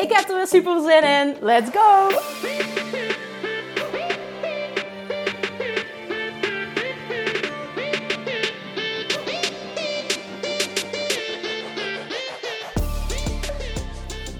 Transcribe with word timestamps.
Ik 0.00 0.12
heb 0.12 0.28
er 0.28 0.36
weer 0.36 0.46
super 0.46 0.80
zin 0.80 1.02
in. 1.02 1.36
Let's 1.40 1.70
go! 1.70 2.08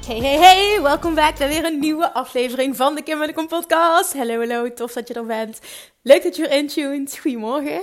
Hey, 0.06 0.19
hey, 0.19 0.38
hey! 0.38 0.83
Welkom 0.83 1.14
back 1.14 1.38
bij 1.38 1.48
weer 1.48 1.64
een 1.64 1.78
nieuwe 1.78 2.12
aflevering 2.12 2.77
van 2.77 2.95
de 2.95 3.02
Kim 3.02 3.20
en 3.20 3.27
de 3.27 3.34
Kom 3.34 3.47
podcast. 3.47 4.12
Hallo, 4.12 4.38
hallo, 4.38 4.72
tof 4.72 4.92
dat 4.92 5.08
je 5.08 5.14
er 5.14 5.27
bent. 5.27 5.61
Leuk 6.02 6.22
dat 6.22 6.36
je 6.36 6.48
erin 6.48 6.66
tuned. 6.66 7.19
Goedemorgen. 7.19 7.83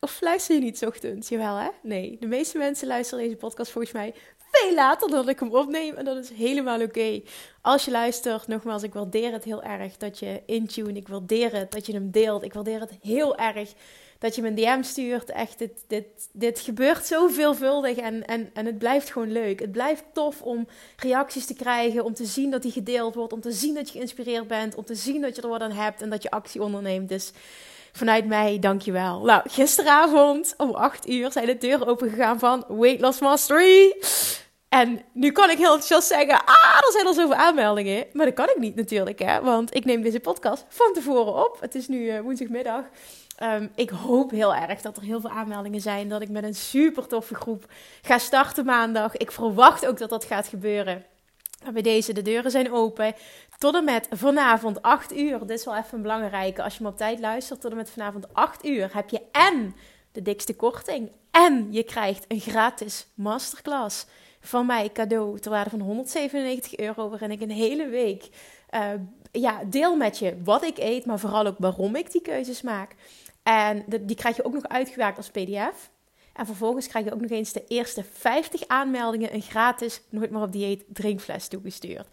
Of 0.00 0.20
luister 0.20 0.54
je 0.54 0.60
niet 0.60 0.86
ochtends? 0.86 1.28
Jawel, 1.28 1.56
hè? 1.56 1.68
Nee, 1.82 2.16
de 2.20 2.26
meeste 2.26 2.58
mensen 2.58 2.86
luisteren 2.86 3.24
deze 3.24 3.36
podcast 3.36 3.70
volgens 3.70 3.92
mij 3.92 4.14
veel 4.54 4.74
later 4.74 5.10
dan 5.10 5.28
ik 5.28 5.40
hem 5.40 5.54
opneem. 5.54 5.94
En 5.94 6.04
dat 6.04 6.16
is 6.16 6.30
helemaal 6.30 6.80
oké. 6.80 7.22
Als 7.60 7.84
je 7.84 7.90
luistert, 7.90 8.46
nogmaals, 8.46 8.82
ik 8.82 8.94
waardeer 8.94 9.32
het 9.32 9.44
heel 9.44 9.62
erg 9.62 9.96
dat 9.96 10.18
je 10.18 10.42
intune. 10.46 10.92
Ik 10.92 11.08
waardeer 11.08 11.52
het 11.52 11.72
dat 11.72 11.86
je 11.86 11.92
hem 11.92 12.10
deelt. 12.10 12.42
Ik 12.42 12.52
waardeer 12.52 12.80
het 12.80 12.92
heel 13.00 13.36
erg 13.36 13.72
dat 14.18 14.34
je 14.34 14.42
me 14.42 14.48
een 14.48 14.54
DM 14.54 14.82
stuurt. 14.82 15.30
Echt, 15.30 15.58
dit, 15.58 15.84
dit, 15.86 16.04
dit 16.32 16.60
gebeurt 16.60 17.06
zo 17.06 17.28
veelvuldig 17.28 17.96
en, 17.96 18.26
en, 18.26 18.50
en 18.54 18.66
het 18.66 18.78
blijft 18.78 19.10
gewoon 19.10 19.32
leuk. 19.32 19.60
Het 19.60 19.72
blijft 19.72 20.04
tof 20.12 20.42
om 20.42 20.66
reacties 20.96 21.46
te 21.46 21.54
krijgen, 21.54 22.04
om 22.04 22.14
te 22.14 22.24
zien 22.24 22.50
dat 22.50 22.62
die 22.62 22.72
gedeeld 22.72 23.14
wordt, 23.14 23.32
om 23.32 23.40
te 23.40 23.52
zien 23.52 23.74
dat 23.74 23.86
je 23.86 23.92
geïnspireerd 23.92 24.46
bent, 24.46 24.74
om 24.74 24.84
te 24.84 24.94
zien 24.94 25.20
dat 25.20 25.36
je 25.36 25.42
er 25.42 25.48
wat 25.48 25.60
aan 25.60 25.72
hebt 25.72 26.02
en 26.02 26.10
dat 26.10 26.22
je 26.22 26.30
actie 26.30 26.62
onderneemt. 26.62 27.08
Dus 27.08 27.32
vanuit 27.92 28.26
mij, 28.26 28.58
dankjewel. 28.58 29.24
Nou, 29.24 29.42
gisteravond 29.48 30.54
om 30.56 30.74
8 30.74 31.08
uur 31.08 31.32
zijn 31.32 31.46
de 31.46 31.58
deuren 31.58 31.86
opengegaan 31.86 32.38
van 32.38 32.64
Weight 32.68 33.00
Loss 33.00 33.20
Mastery. 33.20 33.94
En 34.74 35.00
nu 35.12 35.32
kan 35.32 35.50
ik 35.50 35.58
heel 35.58 35.72
enthousiast 35.72 36.08
zeggen, 36.08 36.44
ah, 36.44 36.76
er 36.76 36.92
zijn 36.92 37.06
al 37.06 37.14
zoveel 37.14 37.34
aanmeldingen. 37.34 38.06
Maar 38.12 38.26
dat 38.26 38.34
kan 38.34 38.48
ik 38.48 38.58
niet 38.58 38.74
natuurlijk, 38.74 39.18
hè. 39.18 39.40
Want 39.40 39.74
ik 39.74 39.84
neem 39.84 40.02
deze 40.02 40.20
podcast 40.20 40.64
van 40.68 40.92
tevoren 40.92 41.34
op. 41.44 41.56
Het 41.60 41.74
is 41.74 41.88
nu 41.88 41.98
uh, 41.98 42.20
woensdagmiddag. 42.20 42.84
Um, 43.42 43.70
ik 43.74 43.90
hoop 43.90 44.30
heel 44.30 44.54
erg 44.54 44.80
dat 44.80 44.96
er 44.96 45.02
heel 45.02 45.20
veel 45.20 45.30
aanmeldingen 45.30 45.80
zijn. 45.80 46.08
Dat 46.08 46.22
ik 46.22 46.28
met 46.28 46.44
een 46.44 46.54
super 46.54 47.06
toffe 47.06 47.34
groep 47.34 47.64
ga 48.02 48.18
starten 48.18 48.64
maandag. 48.64 49.16
Ik 49.16 49.30
verwacht 49.30 49.86
ook 49.86 49.98
dat 49.98 50.10
dat 50.10 50.24
gaat 50.24 50.48
gebeuren. 50.48 51.04
bij 51.72 51.82
deze, 51.82 52.12
de 52.12 52.22
deuren 52.22 52.50
zijn 52.50 52.72
open. 52.72 53.14
Tot 53.58 53.74
en 53.74 53.84
met 53.84 54.08
vanavond 54.10 54.82
8 54.82 55.16
uur. 55.16 55.38
Dit 55.38 55.58
is 55.58 55.64
wel 55.64 55.76
even 55.76 55.96
een 55.96 56.02
belangrijke. 56.02 56.62
Als 56.62 56.76
je 56.76 56.82
me 56.82 56.88
op 56.88 56.96
tijd 56.96 57.20
luistert, 57.20 57.60
tot 57.60 57.70
en 57.70 57.76
met 57.76 57.90
vanavond 57.90 58.34
8 58.34 58.66
uur 58.66 58.90
heb 58.92 59.10
je 59.10 59.20
en 59.32 59.74
de 60.12 60.22
dikste 60.22 60.56
korting. 60.56 61.10
En 61.30 61.72
je 61.72 61.82
krijgt 61.82 62.24
een 62.28 62.40
gratis 62.40 63.06
masterclass 63.14 64.06
van 64.44 64.66
mij 64.66 64.90
cadeau 64.92 65.38
ter 65.40 65.50
waarde 65.50 65.70
van 65.70 65.80
197 65.80 66.76
euro. 66.76 67.08
Waarin 67.08 67.30
ik 67.30 67.40
een 67.40 67.50
hele 67.50 67.88
week 67.88 68.28
uh, 68.70 68.90
ja, 69.32 69.60
deel 69.66 69.96
met 69.96 70.18
je 70.18 70.36
wat 70.44 70.64
ik 70.64 70.78
eet, 70.78 71.06
maar 71.06 71.18
vooral 71.18 71.46
ook 71.46 71.58
waarom 71.58 71.96
ik 71.96 72.12
die 72.12 72.22
keuzes 72.22 72.62
maak. 72.62 72.94
En 73.42 73.84
die 74.00 74.16
krijg 74.16 74.36
je 74.36 74.44
ook 74.44 74.52
nog 74.52 74.68
uitgewerkt 74.68 75.16
als 75.16 75.30
PDF. 75.30 75.90
En 76.32 76.46
vervolgens 76.46 76.86
krijg 76.86 77.04
je 77.04 77.12
ook 77.12 77.20
nog 77.20 77.30
eens 77.30 77.52
de 77.52 77.64
eerste 77.68 78.04
50 78.12 78.66
aanmeldingen 78.66 79.34
een 79.34 79.42
gratis 79.42 80.00
Nooit 80.08 80.30
meer 80.30 80.42
op 80.42 80.52
dieet 80.52 80.84
drinkfles 80.88 81.48
toegestuurd. 81.48 82.06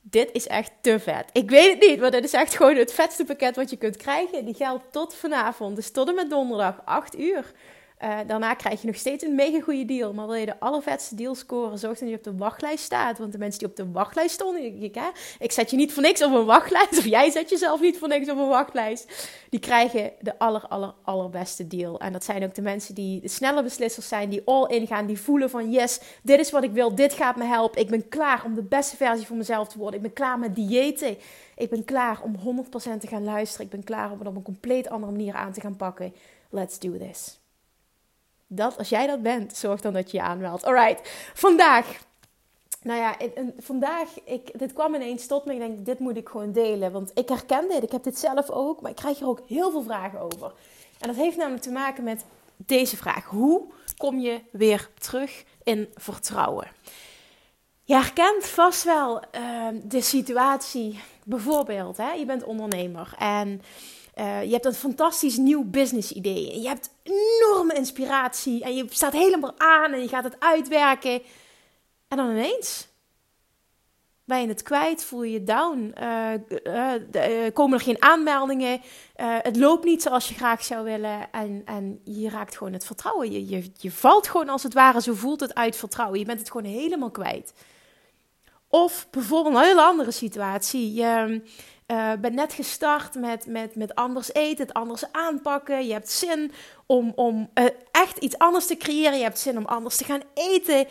Dit 0.00 0.32
is 0.32 0.46
echt 0.46 0.72
te 0.80 1.00
vet. 1.00 1.30
Ik 1.32 1.50
weet 1.50 1.70
het 1.70 1.88
niet, 1.88 2.00
maar 2.00 2.10
dit 2.10 2.24
is 2.24 2.32
echt 2.32 2.56
gewoon 2.56 2.76
het 2.76 2.92
vetste 2.92 3.24
pakket 3.24 3.56
wat 3.56 3.70
je 3.70 3.76
kunt 3.76 3.96
krijgen. 3.96 4.44
Die 4.44 4.54
geldt 4.54 4.92
tot 4.92 5.14
vanavond, 5.14 5.76
dus 5.76 5.90
tot 5.90 6.08
en 6.08 6.14
met 6.14 6.30
donderdag 6.30 6.82
8 6.84 7.18
uur. 7.18 7.52
Uh, 8.02 8.18
daarna 8.26 8.54
krijg 8.54 8.80
je 8.80 8.86
nog 8.86 8.96
steeds 8.96 9.24
een 9.24 9.34
mega 9.34 9.60
goede 9.60 9.84
deal. 9.84 10.12
Maar 10.12 10.26
wil 10.26 10.34
je 10.34 10.46
de 10.46 10.60
allervetste 10.60 11.14
deal 11.14 11.34
scoren, 11.34 11.78
zorg 11.78 11.98
dat 11.98 12.08
je 12.08 12.14
op 12.14 12.24
de 12.24 12.36
wachtlijst 12.36 12.84
staat. 12.84 13.18
Want 13.18 13.32
de 13.32 13.38
mensen 13.38 13.58
die 13.58 13.68
op 13.68 13.76
de 13.76 13.90
wachtlijst 13.90 14.34
stonden, 14.34 14.82
ik, 14.82 14.94
hè, 14.94 15.08
ik 15.38 15.52
zet 15.52 15.70
je 15.70 15.76
niet 15.76 15.92
voor 15.92 16.02
niks 16.02 16.22
op 16.22 16.32
een 16.32 16.44
wachtlijst. 16.44 16.98
Of 16.98 17.04
jij 17.04 17.30
zet 17.30 17.50
jezelf 17.50 17.80
niet 17.80 17.98
voor 17.98 18.08
niks 18.08 18.30
op 18.30 18.38
een 18.38 18.48
wachtlijst. 18.48 19.28
Die 19.50 19.60
krijgen 19.60 20.12
de 20.20 20.38
aller, 20.38 20.66
aller, 20.66 20.94
allerbeste 21.02 21.66
deal. 21.66 22.00
En 22.00 22.12
dat 22.12 22.24
zijn 22.24 22.44
ook 22.44 22.54
de 22.54 22.62
mensen 22.62 22.94
die 22.94 23.20
de 23.20 23.28
snelle 23.28 23.62
beslissers 23.62 24.08
zijn. 24.08 24.28
Die 24.28 24.42
all 24.44 24.66
in 24.68 24.86
gaan. 24.86 25.06
Die 25.06 25.20
voelen 25.20 25.50
van 25.50 25.70
yes, 25.70 26.00
dit 26.22 26.38
is 26.38 26.50
wat 26.50 26.64
ik 26.64 26.72
wil. 26.72 26.94
Dit 26.94 27.12
gaat 27.12 27.36
me 27.36 27.44
helpen. 27.44 27.80
Ik 27.80 27.90
ben 27.90 28.08
klaar 28.08 28.44
om 28.44 28.54
de 28.54 28.62
beste 28.62 28.96
versie 28.96 29.26
van 29.26 29.36
mezelf 29.36 29.68
te 29.68 29.78
worden. 29.78 29.96
Ik 29.96 30.02
ben 30.02 30.12
klaar 30.12 30.38
met 30.38 30.54
diëten. 30.54 31.16
Ik 31.54 31.70
ben 31.70 31.84
klaar 31.84 32.22
om 32.22 32.36
100% 32.36 33.00
te 33.00 33.06
gaan 33.06 33.24
luisteren. 33.24 33.66
Ik 33.66 33.72
ben 33.72 33.84
klaar 33.84 34.10
om 34.12 34.18
het 34.18 34.28
op 34.28 34.36
een 34.36 34.42
compleet 34.42 34.88
andere 34.88 35.12
manier 35.12 35.34
aan 35.34 35.52
te 35.52 35.60
gaan 35.60 35.76
pakken. 35.76 36.14
Let's 36.50 36.78
do 36.78 36.98
this. 36.98 37.38
Dat, 38.46 38.78
als 38.78 38.88
jij 38.88 39.06
dat 39.06 39.22
bent, 39.22 39.56
zorg 39.56 39.80
dan 39.80 39.92
dat 39.92 40.10
je 40.10 40.16
je 40.16 40.22
aanmeldt. 40.22 40.64
Alright, 40.64 41.30
vandaag. 41.34 42.04
Nou 42.82 43.00
ja, 43.00 43.16
vandaag, 43.58 44.08
ik, 44.24 44.58
dit 44.58 44.72
kwam 44.72 44.94
ineens 44.94 45.26
tot 45.26 45.44
me. 45.44 45.52
Ik 45.52 45.58
denk, 45.58 45.84
dit 45.86 45.98
moet 45.98 46.16
ik 46.16 46.28
gewoon 46.28 46.52
delen. 46.52 46.92
Want 46.92 47.10
ik 47.14 47.28
herken 47.28 47.68
dit. 47.68 47.82
Ik 47.82 47.92
heb 47.92 48.02
dit 48.02 48.18
zelf 48.18 48.50
ook. 48.50 48.80
Maar 48.80 48.90
ik 48.90 48.96
krijg 48.96 49.20
er 49.20 49.26
ook 49.28 49.40
heel 49.46 49.70
veel 49.70 49.82
vragen 49.82 50.20
over. 50.20 50.52
En 50.98 51.06
dat 51.06 51.16
heeft 51.16 51.36
namelijk 51.36 51.62
te 51.62 51.70
maken 51.70 52.04
met 52.04 52.24
deze 52.56 52.96
vraag. 52.96 53.24
Hoe 53.24 53.62
kom 53.96 54.18
je 54.18 54.40
weer 54.50 54.90
terug 54.98 55.44
in 55.62 55.88
vertrouwen? 55.94 56.68
Je 57.86 57.94
herkent 57.94 58.46
vast 58.46 58.84
wel 58.84 59.22
uh, 59.34 59.68
de 59.82 60.00
situatie. 60.00 61.00
Bijvoorbeeld, 61.24 61.96
hè, 61.96 62.12
je 62.12 62.24
bent 62.24 62.44
ondernemer 62.44 63.14
en 63.18 63.62
uh, 64.16 64.44
je 64.44 64.52
hebt 64.52 64.64
een 64.64 64.74
fantastisch 64.74 65.36
nieuw 65.36 65.64
business 65.64 66.12
idee. 66.12 66.60
Je 66.60 66.68
hebt 66.68 66.90
enorme 67.02 67.74
inspiratie. 67.74 68.64
En 68.64 68.76
je 68.76 68.86
staat 68.88 69.12
helemaal 69.12 69.54
aan 69.56 69.92
en 69.92 70.00
je 70.00 70.08
gaat 70.08 70.24
het 70.24 70.40
uitwerken. 70.40 71.22
En 72.08 72.16
dan 72.16 72.30
ineens 72.30 72.88
ben 74.24 74.40
je 74.40 74.48
het 74.48 74.62
kwijt, 74.62 75.04
voel 75.04 75.22
je 75.22 75.32
je 75.32 75.44
down. 75.44 75.94
Uh, 76.00 76.32
uh, 76.64 77.52
komen 77.52 77.78
er 77.78 77.84
geen 77.84 78.02
aanmeldingen. 78.02 78.80
het 79.16 79.56
loopt 79.56 79.84
niet 79.84 80.02
zoals 80.02 80.28
je 80.28 80.34
graag 80.34 80.64
zou 80.64 80.84
willen. 80.84 81.32
En, 81.32 81.62
en 81.64 82.00
je 82.04 82.28
raakt 82.28 82.56
gewoon 82.56 82.72
het 82.72 82.86
vertrouwen. 82.86 83.32
Je, 83.32 83.48
je, 83.48 83.70
je 83.76 83.90
valt 83.90 84.28
gewoon 84.28 84.48
als 84.48 84.62
het 84.62 84.74
ware, 84.74 85.02
zo 85.02 85.14
voelt 85.14 85.40
het 85.40 85.54
uit 85.54 85.76
vertrouwen. 85.76 86.18
Je 86.18 86.24
bent 86.24 86.38
het 86.38 86.50
gewoon 86.50 86.72
helemaal 86.72 87.10
kwijt. 87.10 87.52
Of 88.68 89.06
bijvoorbeeld 89.10 89.54
een 89.54 89.62
hele 89.62 89.82
andere 89.82 90.10
situatie. 90.10 90.94
Je, 90.94 91.42
uh, 91.86 92.12
bent 92.20 92.34
net 92.34 92.52
gestart 92.52 93.14
met, 93.14 93.46
met, 93.46 93.74
met 93.74 93.94
anders 93.94 94.32
eten, 94.32 94.66
het 94.66 94.74
anders 94.74 95.12
aanpakken. 95.12 95.86
Je 95.86 95.92
hebt 95.92 96.10
zin 96.10 96.52
om, 96.86 97.12
om 97.14 97.50
uh, 97.54 97.64
echt 97.90 98.18
iets 98.18 98.38
anders 98.38 98.66
te 98.66 98.76
creëren. 98.76 99.16
Je 99.16 99.22
hebt 99.22 99.38
zin 99.38 99.56
om 99.56 99.64
anders 99.64 99.96
te 99.96 100.04
gaan 100.04 100.22
eten. 100.34 100.86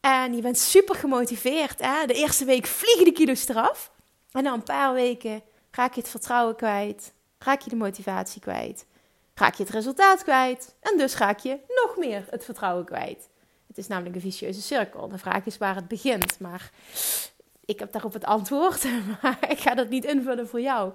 En 0.00 0.34
je 0.34 0.42
bent 0.42 0.58
super 0.58 0.94
gemotiveerd. 0.94 1.80
Hè? 1.80 2.06
De 2.06 2.14
eerste 2.14 2.44
week 2.44 2.66
vliegen 2.66 3.04
de 3.04 3.12
kilo's 3.12 3.48
eraf. 3.48 3.90
En 4.32 4.42
na 4.42 4.52
een 4.52 4.62
paar 4.62 4.94
weken 4.94 5.42
raak 5.70 5.94
je 5.94 6.00
het 6.00 6.10
vertrouwen 6.10 6.56
kwijt. 6.56 7.12
Raak 7.38 7.60
je 7.60 7.70
de 7.70 7.76
motivatie 7.76 8.40
kwijt. 8.40 8.86
Raak 9.34 9.54
je 9.54 9.62
het 9.62 9.72
resultaat 9.72 10.22
kwijt. 10.22 10.74
En 10.80 10.98
dus 10.98 11.16
raak 11.16 11.38
je 11.38 11.58
nog 11.68 11.96
meer 11.96 12.26
het 12.30 12.44
vertrouwen 12.44 12.84
kwijt. 12.84 13.28
Het 13.76 13.84
is 13.84 13.90
namelijk 13.90 14.14
een 14.14 14.30
vicieuze 14.30 14.62
cirkel. 14.62 15.08
De 15.08 15.18
vraag 15.18 15.46
is 15.46 15.58
waar 15.58 15.74
het 15.74 15.88
begint. 15.88 16.40
Maar 16.40 16.70
ik 17.64 17.78
heb 17.78 17.92
daarop 17.92 18.12
het 18.12 18.24
antwoord, 18.24 18.84
maar 19.22 19.38
ik 19.48 19.58
ga 19.58 19.74
dat 19.74 19.88
niet 19.88 20.04
invullen 20.04 20.48
voor 20.48 20.60
jou. 20.60 20.92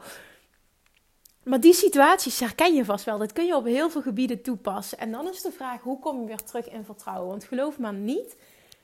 Maar 1.43 1.59
die 1.59 1.73
situaties 1.73 2.39
herken 2.39 2.75
je 2.75 2.85
vast 2.85 3.05
wel. 3.05 3.17
Dat 3.17 3.33
kun 3.33 3.45
je 3.45 3.55
op 3.55 3.65
heel 3.65 3.89
veel 3.89 4.01
gebieden 4.01 4.41
toepassen. 4.41 4.97
En 4.97 5.11
dan 5.11 5.29
is 5.29 5.41
de 5.41 5.51
vraag: 5.51 5.81
hoe 5.81 5.99
kom 5.99 6.21
je 6.21 6.27
weer 6.27 6.43
terug 6.43 6.69
in 6.69 6.85
vertrouwen? 6.85 7.29
Want 7.29 7.43
geloof 7.43 7.77
me 7.77 7.91
niet 7.91 8.35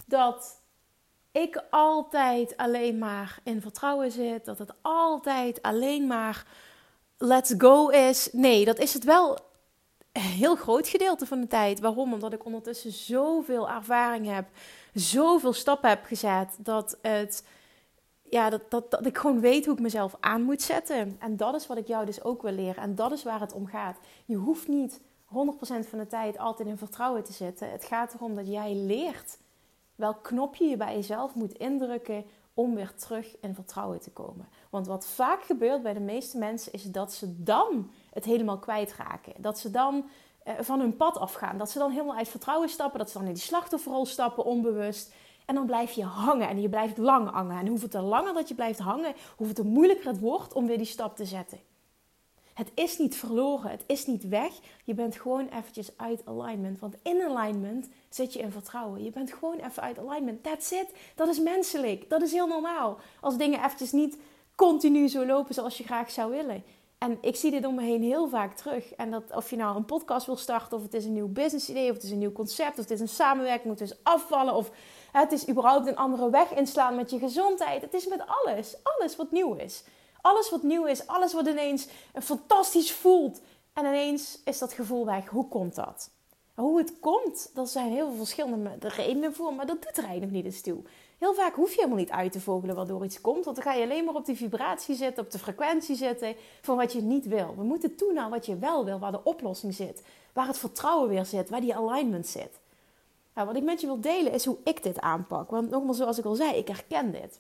dat 0.06 0.62
ik 1.32 1.64
altijd 1.70 2.58
alleen 2.58 2.98
maar 2.98 3.40
in 3.44 3.62
vertrouwen 3.62 4.12
zit. 4.12 4.46
Dat 4.46 4.58
het 4.58 4.74
altijd 4.82 5.62
alleen 5.62 6.08
maar 6.08 6.46
let's 7.18 7.54
go 7.58 7.88
is. 7.88 8.30
Nee, 8.32 8.66
dat 8.66 8.78
is 8.78 8.94
het 8.94 9.04
wel 9.04 9.47
heel 10.20 10.56
groot 10.56 10.88
gedeelte 10.88 11.26
van 11.26 11.42
de 11.42 11.48
tijd. 11.48 11.80
Waarom? 11.80 12.14
Omdat 12.14 12.34
ik 12.34 12.46
ondertussen 12.46 12.92
zoveel 12.92 13.70
ervaring 13.70 14.26
heb, 14.28 14.48
zoveel 14.94 15.54
stappen 15.54 15.90
heb 15.90 16.04
gezet, 16.04 16.58
dat 16.60 16.98
het 17.02 17.44
ja, 18.30 18.50
dat, 18.50 18.62
dat, 18.70 18.92
dat 18.92 19.06
ik 19.06 19.18
gewoon 19.18 19.40
weet 19.40 19.66
hoe 19.66 19.74
ik 19.74 19.80
mezelf 19.80 20.16
aan 20.20 20.42
moet 20.42 20.62
zetten. 20.62 21.16
En 21.20 21.38
dat 21.38 21.56
is 21.56 21.68
wat 21.68 21.78
ik 21.78 21.88
jou 21.88 22.06
dus 22.06 22.24
ook 22.24 22.42
wil 22.42 22.52
leren. 22.52 22.84
En 22.84 22.96
dat 22.96 23.12
is 23.12 23.24
waar 23.24 23.40
het 23.40 23.54
om 23.54 23.68
gaat. 23.68 23.98
Je 24.26 24.36
hoeft 24.36 24.68
niet 24.68 25.00
100% 25.00 25.30
van 25.90 26.00
de 26.00 26.08
tijd 26.08 26.38
altijd 26.38 26.68
in 26.68 26.78
vertrouwen 26.78 27.24
te 27.24 27.34
zitten. 27.34 27.72
Het 27.72 27.84
gaat 27.86 28.14
erom 28.14 28.36
dat 28.36 28.48
jij 28.48 28.76
leert 28.76 29.38
welk 29.96 30.24
knopje 30.24 30.66
je 30.66 30.78
bij 30.78 30.96
jezelf 30.96 31.36
moet 31.36 31.54
indrukken 31.54 32.26
om 32.58 32.76
weer 32.76 32.94
terug 32.96 33.40
in 33.40 33.56
vertrouwen 33.56 34.00
te 34.00 34.12
komen. 34.12 34.50
Want 34.70 34.88
wat 34.88 35.08
vaak 35.08 35.44
gebeurt 35.44 35.84
bij 35.84 35.94
de 35.94 36.00
meeste 36.00 36.38
mensen 36.38 36.74
is 36.74 36.84
dat 36.84 37.14
ze 37.14 37.44
dan 37.44 37.92
het 38.14 38.26
helemaal 38.26 38.60
kwijtraken. 38.60 39.34
Dat 39.38 39.60
ze 39.60 39.72
dan 39.72 40.10
eh, 40.44 40.54
van 40.60 40.80
hun 40.80 40.96
pad 40.96 41.18
afgaan. 41.18 41.58
Dat 41.58 41.70
ze 41.70 41.80
dan 41.80 41.92
helemaal 41.92 42.16
uit 42.16 42.28
vertrouwen 42.28 42.70
stappen. 42.70 43.00
Dat 43.00 43.10
ze 43.10 43.18
dan 43.18 43.28
in 43.28 43.34
die 43.34 43.44
slachtofferrol 43.44 44.06
stappen, 44.06 44.46
onbewust. 44.46 45.14
En 45.46 45.56
dan 45.56 45.66
blijf 45.66 45.92
je 45.92 46.04
hangen 46.04 46.50
en 46.50 46.62
je 46.62 46.70
blijft 46.70 46.98
lang 46.98 47.30
hangen. 47.30 47.58
En 47.60 47.68
hoeveel 47.68 47.90
te 47.90 48.02
langer 48.02 48.34
dat 48.34 48.48
je 48.48 48.56
blijft 48.56 48.80
hangen, 48.80 49.14
hoeveel 49.36 49.56
te 49.56 49.66
moeilijker 49.66 50.08
het 50.08 50.20
wordt 50.20 50.54
om 50.54 50.68
weer 50.68 50.78
die 50.78 50.86
stap 50.86 51.16
te 51.16 51.26
zetten. 51.26 51.60
Het 52.58 52.72
is 52.74 52.98
niet 52.98 53.16
verloren, 53.16 53.72
het 53.72 53.84
is 53.88 54.06
niet 54.06 54.28
weg. 54.28 54.52
Je 54.84 54.94
bent 54.94 55.16
gewoon 55.16 55.48
eventjes 55.48 55.92
uit 55.98 56.22
alignment. 56.26 56.80
Want 56.80 56.96
in 57.02 57.22
alignment 57.22 57.90
zit 58.10 58.34
je 58.34 58.40
in 58.40 58.52
vertrouwen. 58.52 59.04
Je 59.04 59.10
bent 59.10 59.34
gewoon 59.34 59.58
even 59.58 59.84
uit 59.84 60.00
alignment. 60.00 60.44
That's 60.44 60.72
it. 60.72 60.88
Dat 61.16 61.28
is 61.28 61.40
menselijk. 61.40 62.10
Dat 62.10 62.22
is 62.22 62.32
heel 62.32 62.48
normaal. 62.48 62.98
Als 63.22 63.38
dingen 63.38 63.64
eventjes 63.64 63.92
niet 63.92 64.18
continu 64.56 65.08
zo 65.08 65.26
lopen 65.26 65.54
zoals 65.54 65.78
je 65.78 65.84
graag 65.84 66.12
zou 66.12 66.32
willen. 66.32 66.64
En 66.98 67.18
ik 67.22 67.36
zie 67.36 67.52
dit 67.52 67.66
om 67.66 67.76
me 67.76 67.82
heen 67.82 68.04
heel 68.04 68.28
vaak 68.28 68.56
terug. 68.56 68.94
En 68.94 69.12
dat 69.12 69.36
of 69.36 69.50
je 69.50 69.56
nou 69.56 69.76
een 69.76 69.86
podcast 69.86 70.26
wil 70.26 70.38
starten, 70.38 70.78
of 70.78 70.84
het 70.84 70.94
is 70.94 71.06
een 71.06 71.14
nieuw 71.14 71.32
business 71.32 71.70
idee, 71.70 71.90
of 71.90 71.96
het 71.96 72.04
is 72.04 72.12
een 72.12 72.18
nieuw 72.18 72.32
concept, 72.32 72.72
of 72.72 72.84
het 72.84 72.92
is 72.92 73.00
een 73.00 73.08
samenwerking, 73.08 73.80
het 73.80 73.90
is 73.90 74.04
afvallen, 74.04 74.54
of 74.56 74.72
het 75.12 75.32
is 75.32 75.50
überhaupt 75.50 75.88
een 75.88 75.96
andere 75.96 76.30
weg 76.30 76.54
inslaan 76.54 76.96
met 76.96 77.10
je 77.10 77.20
gezondheid. 77.20 77.82
Het 77.82 77.94
is 77.94 78.08
met 78.08 78.22
alles. 78.26 78.76
Alles 78.84 79.16
wat 79.16 79.32
nieuw 79.32 79.54
is. 79.54 79.84
Alles 80.28 80.50
wat 80.50 80.64
nieuw 80.64 80.86
is, 80.86 81.08
alles 81.08 81.34
wat 81.34 81.48
ineens 81.48 81.88
fantastisch 82.22 82.92
voelt. 82.92 83.42
En 83.74 83.86
ineens 83.86 84.40
is 84.44 84.58
dat 84.58 84.74
gevoel 84.74 85.06
weg. 85.06 85.30
Hoe 85.30 85.48
komt 85.48 85.76
dat? 85.76 86.10
Hoe 86.56 86.78
het 86.78 87.00
komt, 87.00 87.52
daar 87.54 87.68
zijn 87.68 87.92
heel 87.92 88.08
veel 88.08 88.18
verschillende 88.18 88.78
redenen 88.80 89.34
voor, 89.34 89.54
maar 89.54 89.66
dat 89.66 89.82
doet 89.82 89.98
er 89.98 90.04
eigenlijk 90.04 90.32
niet 90.32 90.46
eens 90.46 90.62
toe. 90.62 90.82
Heel 91.18 91.34
vaak 91.34 91.56
hoef 91.56 91.70
je 91.70 91.76
helemaal 91.76 91.98
niet 91.98 92.10
uit 92.10 92.32
te 92.32 92.40
vogelen 92.40 92.76
waardoor 92.76 93.04
iets 93.04 93.22
komt, 93.22 93.46
want 93.46 93.56
dan 93.56 93.66
ga 93.66 93.74
je 93.74 93.84
alleen 93.84 94.06
maar 94.06 94.16
op 94.16 94.26
die 94.26 94.36
vibratie 94.36 94.96
zitten, 94.96 95.24
op 95.24 95.32
de 95.32 95.40
frequentie 95.40 95.96
zitten 95.96 96.36
van 96.62 96.78
wat 96.78 96.94
je 96.94 97.02
niet 97.02 97.26
wil. 97.26 97.54
We 97.58 97.64
moeten 97.64 97.96
toe 97.96 98.14
naar 98.14 98.30
wat 98.30 98.46
je 98.46 98.58
wel 98.58 98.86
wil, 98.86 99.00
waar 99.00 99.12
de 99.12 99.24
oplossing 99.24 99.74
zit, 99.74 100.04
waar 100.34 100.48
het 100.48 100.58
vertrouwen 100.58 101.10
weer 101.10 101.26
zit, 101.26 101.50
waar 101.50 101.62
die 101.62 101.76
alignment 101.76 102.28
zit. 102.28 102.60
Nou, 103.34 103.48
wat 103.48 103.58
ik 103.58 103.64
met 103.64 103.82
je 103.82 103.88
wil 103.88 104.02
delen 104.02 104.32
is 104.32 104.46
hoe 104.46 104.58
ik 104.64 104.84
dit 104.84 105.00
aanpak. 105.00 105.50
Want 105.50 105.70
nogmaals, 105.70 105.98
zoals 105.98 106.18
ik 106.18 106.26
al 106.26 106.36
zei, 106.36 106.56
ik 106.56 106.68
herken 106.68 107.12
dit. 107.12 107.40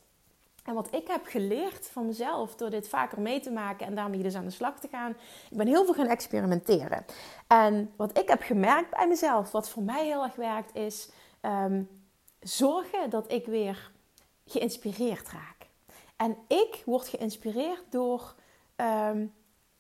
En 0.68 0.74
wat 0.74 0.94
ik 0.96 1.08
heb 1.08 1.26
geleerd 1.26 1.90
van 1.92 2.06
mezelf 2.06 2.56
door 2.56 2.70
dit 2.70 2.90
vaker 2.90 3.22
mee 3.22 3.40
te 3.40 3.52
maken 3.52 3.88
en 3.88 3.96
daarmee 3.96 4.24
dus 4.24 4.36
aan 4.36 4.46
de 4.46 4.52
slag 4.52 4.80
te 4.80 4.88
gaan, 4.88 5.12
ik 5.50 5.58
ben 5.58 5.68
heel 5.68 5.86
veel 5.86 5.94
gaan 5.94 6.08
experimenteren. 6.08 7.06
En 7.48 7.94
wat 7.96 8.18
ik 8.18 8.28
heb 8.28 8.42
gemerkt 8.42 8.90
bij 8.90 9.08
mezelf, 9.08 9.52
wat 9.52 9.70
voor 9.70 9.84
mij 9.84 10.06
heel 10.06 10.24
erg 10.24 10.36
werkt, 10.36 10.76
is 10.76 11.10
ehm, 11.42 11.84
zorgen 12.40 13.10
dat 13.10 13.32
ik 13.32 13.46
weer 13.46 13.92
geïnspireerd 14.46 15.30
raak. 15.30 15.70
En 16.16 16.38
ik 16.48 16.82
word 16.86 17.08
geïnspireerd 17.08 17.84
door 17.90 18.36
ehm, 18.76 19.26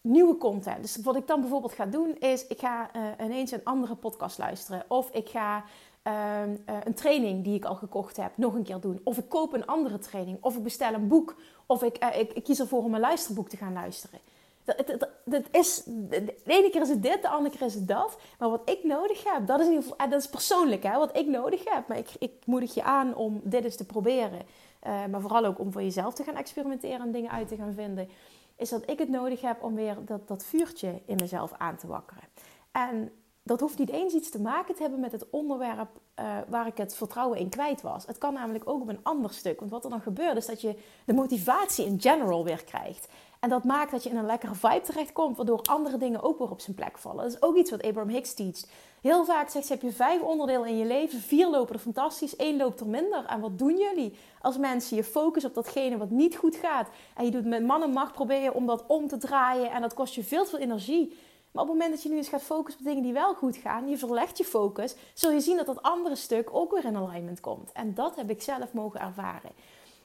nieuwe 0.01 0.37
content. 0.37 0.81
Dus 0.81 0.97
wat 0.97 1.15
ik 1.15 1.27
dan 1.27 1.41
bijvoorbeeld 1.41 1.73
ga 1.73 1.85
doen, 1.85 2.17
is 2.19 2.47
ik 2.47 2.59
ga 2.59 2.89
uh, 2.95 3.25
ineens 3.25 3.51
een 3.51 3.63
andere 3.63 3.95
podcast 3.95 4.37
luisteren. 4.37 4.85
Of 4.87 5.09
ik 5.11 5.29
ga 5.29 5.63
Ehm, 6.07 6.55
eh, 6.65 6.75
een 6.83 6.93
training 6.93 7.43
die 7.43 7.55
ik 7.55 7.65
al 7.65 7.75
gekocht 7.75 8.17
heb 8.17 8.31
nog 8.35 8.53
een 8.53 8.63
keer 8.63 8.79
doen. 8.79 9.01
Of 9.03 9.17
ik 9.17 9.29
koop 9.29 9.53
een 9.53 9.65
andere 9.65 9.99
training. 9.99 10.37
Of 10.41 10.55
ik 10.55 10.63
bestel 10.63 10.93
een 10.93 11.07
boek. 11.07 11.35
Of 11.65 11.83
ik, 11.83 12.03
uh, 12.03 12.19
ik, 12.19 12.43
kies 12.43 12.59
ervoor 12.59 12.83
om 12.83 12.93
een 12.93 12.99
luisterboek 12.99 13.49
te 13.49 13.57
gaan 13.57 13.73
luisteren. 13.73 14.19
Dat, 14.63 15.09
dat, 15.25 15.43
is, 15.51 15.83
de 15.85 16.33
ene 16.45 16.69
keer 16.69 16.81
is 16.81 16.89
het 16.89 17.03
dit, 17.03 17.21
de 17.21 17.29
andere 17.29 17.57
keer 17.57 17.67
is 17.67 17.73
het 17.73 17.87
dat. 17.87 18.17
Maar 18.39 18.49
wat 18.49 18.69
ik 18.69 18.83
nodig 18.83 19.23
heb, 19.23 19.47
dat 19.47 19.59
is 19.59 19.65
in 19.65 19.71
ieder 19.71 19.89
geval, 19.89 20.09
dat 20.09 20.21
is 20.21 20.29
persoonlijk 20.29 20.83
hè, 20.83 20.97
wat 20.97 21.17
ik 21.17 21.27
nodig 21.27 21.73
heb. 21.73 21.87
Maar 21.87 21.97
ik, 21.97 22.09
ik 22.19 22.31
moedig 22.45 22.73
je 22.73 22.83
aan 22.83 23.15
om 23.15 23.41
dit 23.43 23.63
eens 23.63 23.75
te 23.75 23.85
proberen. 23.85 24.41
Maar 24.83 25.21
vooral 25.21 25.45
ook 25.45 25.59
om 25.59 25.71
voor 25.71 25.83
jezelf 25.83 26.13
te 26.13 26.23
gaan 26.23 26.35
experimenteren 26.35 27.01
en 27.01 27.11
dingen 27.11 27.31
uit 27.31 27.47
te 27.47 27.55
gaan 27.55 27.73
vinden. 27.73 28.09
Is 28.55 28.69
dat 28.69 28.89
ik 28.89 28.99
het 28.99 29.09
nodig 29.09 29.41
heb 29.41 29.63
om 29.63 29.75
weer 29.75 29.97
dat, 30.05 30.27
dat 30.27 30.45
vuurtje 30.45 31.01
in 31.05 31.15
mezelf 31.15 31.51
aan 31.57 31.77
te 31.77 31.87
wakkeren. 31.87 32.23
En 32.71 33.11
dat 33.47 33.59
hoeft 33.59 33.77
niet 33.77 33.89
eens 33.89 34.13
iets 34.13 34.29
te 34.29 34.41
maken 34.41 34.75
te 34.75 34.81
hebben 34.81 34.99
met 34.99 35.11
het 35.11 35.29
onderwerp 35.29 35.89
uh, 36.19 36.37
waar 36.47 36.67
ik 36.67 36.77
het 36.77 36.95
vertrouwen 36.95 37.39
in 37.39 37.49
kwijt 37.49 37.81
was. 37.81 38.05
Het 38.05 38.17
kan 38.17 38.33
namelijk 38.33 38.69
ook 38.69 38.81
op 38.81 38.89
een 38.89 39.03
ander 39.03 39.33
stuk. 39.33 39.59
Want 39.59 39.71
wat 39.71 39.83
er 39.83 39.89
dan 39.89 40.01
gebeurt 40.01 40.37
is 40.37 40.45
dat 40.45 40.61
je 40.61 40.75
de 41.05 41.13
motivatie 41.13 41.85
in 41.85 42.01
general 42.01 42.43
weer 42.43 42.63
krijgt. 42.63 43.07
En 43.39 43.49
dat 43.49 43.63
maakt 43.63 43.91
dat 43.91 44.03
je 44.03 44.09
in 44.09 44.17
een 44.17 44.25
lekkere 44.25 44.55
vibe 44.55 44.81
terechtkomt, 44.81 45.37
waardoor 45.37 45.61
andere 45.61 45.97
dingen 45.97 46.23
ook 46.23 46.37
weer 46.37 46.49
op 46.49 46.61
zijn 46.61 46.75
plek 46.75 46.97
vallen. 46.97 47.23
Dat 47.23 47.33
is 47.33 47.41
ook 47.41 47.55
iets 47.55 47.71
wat 47.71 47.83
Abraham 47.83 48.13
Hicks 48.13 48.33
teacht. 48.33 48.67
Heel 49.01 49.25
vaak 49.25 49.49
zegt 49.49 49.65
ze, 49.65 49.73
heb 49.73 49.81
je 49.81 49.91
vijf 49.91 50.21
onderdelen 50.21 50.67
in 50.67 50.77
je 50.77 50.85
leven, 50.85 51.19
vier 51.19 51.49
lopen 51.49 51.75
er 51.75 51.81
fantastisch, 51.81 52.35
één 52.35 52.57
loopt 52.57 52.79
er 52.79 52.87
minder. 52.87 53.25
En 53.25 53.39
wat 53.39 53.57
doen 53.57 53.77
jullie 53.77 54.13
als 54.41 54.57
mensen? 54.57 54.95
Je 54.95 55.03
focus 55.03 55.45
op 55.45 55.53
datgene 55.53 55.97
wat 55.97 56.09
niet 56.09 56.35
goed 56.35 56.55
gaat. 56.55 56.87
En 57.15 57.25
je 57.25 57.31
doet 57.31 57.45
met 57.45 57.65
man 57.65 57.83
en 57.83 57.91
macht 57.91 58.13
proberen 58.13 58.53
om 58.53 58.65
dat 58.65 58.83
om 58.87 59.07
te 59.07 59.17
draaien. 59.17 59.71
En 59.71 59.81
dat 59.81 59.93
kost 59.93 60.15
je 60.15 60.23
veel, 60.23 60.45
veel 60.45 60.59
energie. 60.59 61.17
Op 61.57 61.67
het 61.67 61.77
moment 61.77 61.91
dat 61.91 62.03
je 62.03 62.09
nu 62.09 62.17
eens 62.17 62.29
gaat 62.29 62.41
focussen 62.43 62.81
op 62.81 62.87
dingen 62.87 63.03
die 63.03 63.13
wel 63.13 63.33
goed 63.33 63.57
gaan, 63.57 63.89
je 63.89 63.97
verlegt 63.97 64.37
je 64.37 64.43
focus, 64.43 64.95
zul 65.13 65.31
je 65.31 65.39
zien 65.39 65.57
dat 65.57 65.65
dat 65.65 65.81
andere 65.81 66.15
stuk 66.15 66.49
ook 66.51 66.71
weer 66.71 66.85
in 66.85 66.95
alignment 66.95 67.39
komt. 67.39 67.71
En 67.71 67.93
dat 67.93 68.15
heb 68.15 68.29
ik 68.29 68.41
zelf 68.41 68.73
mogen 68.73 68.99
ervaren. 68.99 69.51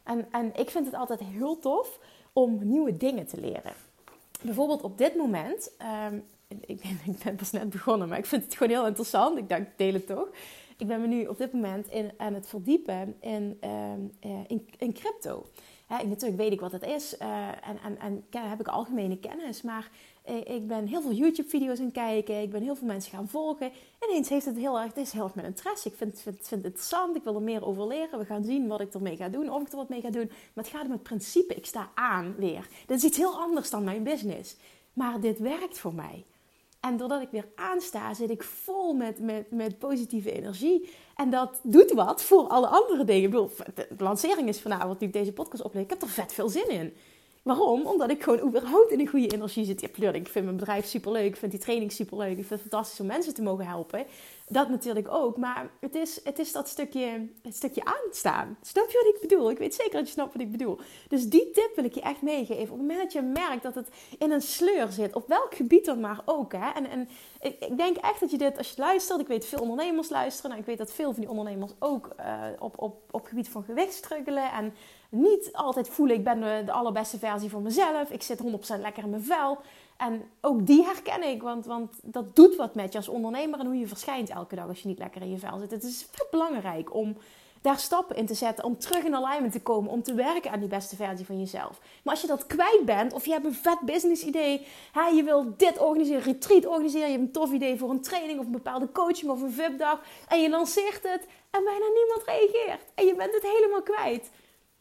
En, 0.02 0.26
en 0.30 0.52
ik 0.56 0.70
vind 0.70 0.86
het 0.86 0.94
altijd 0.94 1.20
heel 1.20 1.58
tof 1.58 1.98
om 2.32 2.58
nieuwe 2.62 2.96
dingen 2.96 3.26
te 3.26 3.40
leren. 3.40 3.72
Bijvoorbeeld 4.42 4.82
op 4.82 4.98
dit 4.98 5.16
moment, 5.16 5.70
ehm, 5.78 6.18
ik, 6.48 6.80
ben, 6.80 7.00
ik 7.14 7.22
ben 7.24 7.36
pas 7.36 7.50
net 7.50 7.70
begonnen, 7.70 8.08
maar 8.08 8.18
ik 8.18 8.26
vind 8.26 8.44
het 8.44 8.54
gewoon 8.54 8.72
heel 8.72 8.86
interessant. 8.86 9.38
Ik 9.38 9.48
denk, 9.48 9.66
ik 9.66 9.78
deel 9.78 9.92
het 9.92 10.06
toch. 10.06 10.28
Ik 10.76 10.86
ben 10.86 11.00
me 11.00 11.06
nu 11.06 11.26
op 11.26 11.38
dit 11.38 11.52
moment 11.52 11.88
in, 11.88 12.10
aan 12.16 12.34
het 12.34 12.46
verdiepen 12.46 13.16
in, 13.20 13.56
ehm, 13.60 14.00
eh, 14.20 14.58
in, 14.78 14.92
crypto. 14.92 15.46
natuurlijk 15.88 16.36
weet 16.36 16.52
ik 16.52 16.60
wat 16.60 16.72
het 16.72 16.82
is 16.82 17.16
uh, 17.22 17.48
en, 17.48 17.78
en, 17.84 17.98
en 18.30 18.48
heb 18.48 18.60
ik 18.60 18.68
algemene 18.68 19.18
kennis, 19.18 19.62
maar 19.62 19.90
eh, 19.90 20.11
ik 20.24 20.66
ben 20.66 20.86
heel 20.86 21.00
veel 21.00 21.12
YouTube-video's 21.12 21.80
aan 21.80 21.92
kijken. 21.92 22.42
Ik 22.42 22.50
ben 22.50 22.62
heel 22.62 22.74
veel 22.74 22.86
mensen 22.86 23.12
gaan 23.12 23.28
volgen. 23.28 23.66
En 23.66 24.08
ineens 24.10 24.28
heeft 24.28 24.46
het 24.46 24.56
heel 24.56 24.78
erg, 24.78 24.86
het 24.86 24.96
is 24.96 25.12
heel 25.12 25.24
erg 25.24 25.34
mijn 25.34 25.46
interesse. 25.46 25.88
Ik 25.88 25.94
vind, 25.94 26.20
vind, 26.20 26.36
vind 26.36 26.50
het 26.50 26.64
interessant. 26.64 27.16
Ik 27.16 27.22
wil 27.22 27.34
er 27.34 27.42
meer 27.42 27.64
over 27.64 27.86
leren. 27.86 28.18
We 28.18 28.24
gaan 28.24 28.44
zien 28.44 28.66
wat 28.68 28.80
ik 28.80 28.94
ermee 28.94 29.16
ga 29.16 29.28
doen. 29.28 29.50
Of 29.50 29.62
ik 29.62 29.68
er 29.68 29.76
wat 29.76 29.88
mee 29.88 30.00
ga 30.00 30.10
doen. 30.10 30.26
Maar 30.26 30.64
het 30.64 30.74
gaat 30.74 30.84
om 30.84 30.90
het 30.90 31.02
principe. 31.02 31.54
Ik 31.54 31.66
sta 31.66 31.90
aan 31.94 32.34
weer. 32.38 32.68
Dit 32.86 32.96
is 32.96 33.04
iets 33.04 33.16
heel 33.16 33.34
anders 33.38 33.70
dan 33.70 33.84
mijn 33.84 34.02
business. 34.02 34.56
Maar 34.92 35.20
dit 35.20 35.38
werkt 35.38 35.78
voor 35.78 35.94
mij. 35.94 36.24
En 36.80 36.96
doordat 36.96 37.22
ik 37.22 37.28
weer 37.30 37.48
aansta, 37.54 38.14
zit 38.14 38.30
ik 38.30 38.42
vol 38.42 38.92
met, 38.92 39.18
met, 39.18 39.50
met 39.50 39.78
positieve 39.78 40.32
energie. 40.32 40.90
En 41.14 41.30
dat 41.30 41.60
doet 41.62 41.92
wat 41.92 42.22
voor 42.22 42.48
alle 42.48 42.66
andere 42.66 43.04
dingen. 43.04 43.22
Ik 43.22 43.30
bedoel, 43.30 43.50
de 43.74 44.04
lancering 44.04 44.48
is 44.48 44.60
vanavond 44.60 45.00
nu 45.00 45.06
ik 45.06 45.12
deze 45.12 45.32
podcast 45.32 45.62
opneem. 45.62 45.82
Ik 45.82 45.90
heb 45.90 46.02
er 46.02 46.08
vet 46.08 46.32
veel 46.32 46.48
zin 46.48 46.68
in. 46.68 46.94
Waarom? 47.42 47.86
Omdat 47.86 48.10
ik 48.10 48.22
gewoon 48.22 48.40
überhaupt 48.40 48.90
in 48.90 49.00
een 49.00 49.08
goede 49.08 49.34
energie 49.34 49.64
zit. 49.64 49.80
Ja, 49.80 50.12
ik 50.12 50.28
vind 50.28 50.44
mijn 50.44 50.56
bedrijf 50.56 50.86
superleuk. 50.86 51.24
Ik 51.24 51.36
vind 51.36 51.52
die 51.52 51.60
training 51.60 51.92
superleuk. 51.92 52.30
Ik 52.30 52.46
vind 52.46 52.50
het 52.50 52.60
fantastisch 52.60 53.00
om 53.00 53.06
mensen 53.06 53.34
te 53.34 53.42
mogen 53.42 53.66
helpen. 53.66 54.06
Dat 54.48 54.68
natuurlijk 54.68 55.08
ook. 55.08 55.36
Maar 55.36 55.70
het 55.80 55.94
is, 55.94 56.20
het 56.24 56.38
is 56.38 56.52
dat 56.52 56.68
stukje, 56.68 57.28
het 57.42 57.56
stukje 57.56 57.84
aanstaan. 57.84 58.56
Snap 58.60 58.90
je 58.90 59.02
wat 59.04 59.14
ik 59.14 59.28
bedoel? 59.28 59.50
Ik 59.50 59.58
weet 59.58 59.74
zeker 59.74 59.92
dat 59.92 60.06
je 60.06 60.12
snapt 60.12 60.32
wat 60.32 60.42
ik 60.42 60.50
bedoel. 60.50 60.78
Dus 61.08 61.28
die 61.28 61.50
tip 61.50 61.72
wil 61.74 61.84
ik 61.84 61.94
je 61.94 62.00
echt 62.00 62.22
meegeven. 62.22 62.62
Op 62.62 62.78
het 62.78 62.80
moment 62.80 62.98
dat 62.98 63.12
je 63.12 63.22
merkt 63.22 63.62
dat 63.62 63.74
het 63.74 63.88
in 64.18 64.30
een 64.30 64.42
sleur 64.42 64.88
zit. 64.88 65.14
Op 65.14 65.28
welk 65.28 65.54
gebied 65.54 65.84
dan 65.84 66.00
maar 66.00 66.20
ook. 66.24 66.52
Hè? 66.52 66.70
En, 66.70 66.90
en 66.90 67.08
ik, 67.40 67.76
denk 67.76 67.96
echt 67.96 68.20
dat 68.20 68.30
je 68.30 68.38
dit, 68.38 68.58
als 68.58 68.70
je 68.70 68.80
luistert. 68.80 69.20
Ik 69.20 69.26
weet 69.26 69.44
veel 69.44 69.60
ondernemers 69.60 70.08
luisteren. 70.08 70.50
Nou, 70.50 70.62
ik 70.62 70.68
weet 70.68 70.78
dat 70.78 70.92
veel 70.92 71.12
van 71.12 71.20
die 71.20 71.30
ondernemers 71.30 71.72
ook 71.78 72.14
uh, 72.20 72.44
op, 72.58 72.78
op, 72.78 73.02
op 73.10 73.24
gebied 73.24 73.48
van 73.48 73.64
gewicht 73.64 73.92
struggelen. 73.92 74.52
En 74.52 74.74
niet 75.12 75.52
altijd 75.52 75.88
voelen 75.88 76.16
ik 76.16 76.24
ben 76.24 76.40
de, 76.40 76.72
allerbeste 76.72 77.18
versie 77.18 77.50
van 77.50 77.62
mezelf. 77.62 78.10
Ik 78.10 78.22
zit 78.22 78.42
100% 78.42 78.80
lekker 78.80 79.02
in 79.02 79.10
mijn 79.10 79.22
vel. 79.22 79.58
En 79.96 80.22
ook 80.40 80.66
die 80.66 80.84
herken 80.84 81.22
ik, 81.22 81.42
want, 81.42 81.66
want 81.66 81.92
dat 82.02 82.36
doet 82.36 82.56
wat 82.56 82.74
met 82.74 82.92
je 82.92 82.98
als 82.98 83.08
ondernemer 83.08 83.60
en 83.60 83.66
hoe 83.66 83.78
je 83.78 83.86
verschijnt 83.86 84.30
elke 84.30 84.54
dag 84.54 84.68
als 84.68 84.82
je 84.82 84.88
niet 84.88 84.98
lekker 84.98 85.22
in 85.22 85.30
je 85.30 85.38
vel 85.38 85.58
zit. 85.58 85.70
Het 85.70 85.82
is 85.82 86.06
vet 86.10 86.30
belangrijk 86.30 86.94
om 86.94 87.16
daar 87.62 87.78
stappen 87.78 88.16
in 88.16 88.26
te 88.26 88.34
zetten, 88.34 88.64
om 88.64 88.78
terug 88.78 89.04
in 89.04 89.14
alignment 89.14 89.52
te 89.52 89.62
komen, 89.62 89.90
om 89.90 90.02
te 90.02 90.14
werken 90.14 90.50
aan 90.50 90.60
die 90.60 90.68
beste 90.68 90.96
versie 90.96 91.26
van 91.26 91.38
jezelf. 91.38 91.80
Maar 92.02 92.14
als 92.14 92.20
je 92.20 92.26
dat 92.26 92.46
kwijt 92.46 92.84
bent, 92.84 93.12
of 93.12 93.24
je 93.24 93.32
hebt 93.32 93.44
een 93.44 93.54
vet 93.54 93.80
business 93.80 94.22
idee, 94.22 94.66
hè, 94.92 95.06
je 95.06 95.22
wil 95.22 95.54
dit 95.56 95.78
organiseren, 95.78 96.22
retreat 96.22 96.66
organiseren, 96.66 97.06
je 97.06 97.12
hebt 97.12 97.26
een 97.26 97.32
tof 97.32 97.52
idee 97.52 97.78
voor 97.78 97.90
een 97.90 98.00
training 98.00 98.38
of 98.38 98.44
een 98.44 98.52
bepaalde 98.52 98.92
coaching 98.92 99.30
of 99.30 99.42
een 99.42 99.52
VIP-dag, 99.52 100.00
en 100.28 100.40
je 100.40 100.50
lanceert 100.50 101.02
het 101.02 101.26
en 101.50 101.64
bijna 101.64 101.86
niemand 101.94 102.22
reageert. 102.24 102.82
En 102.94 103.06
je 103.06 103.14
bent 103.14 103.34
het 103.34 103.42
helemaal 103.42 103.82
kwijt. 103.82 104.30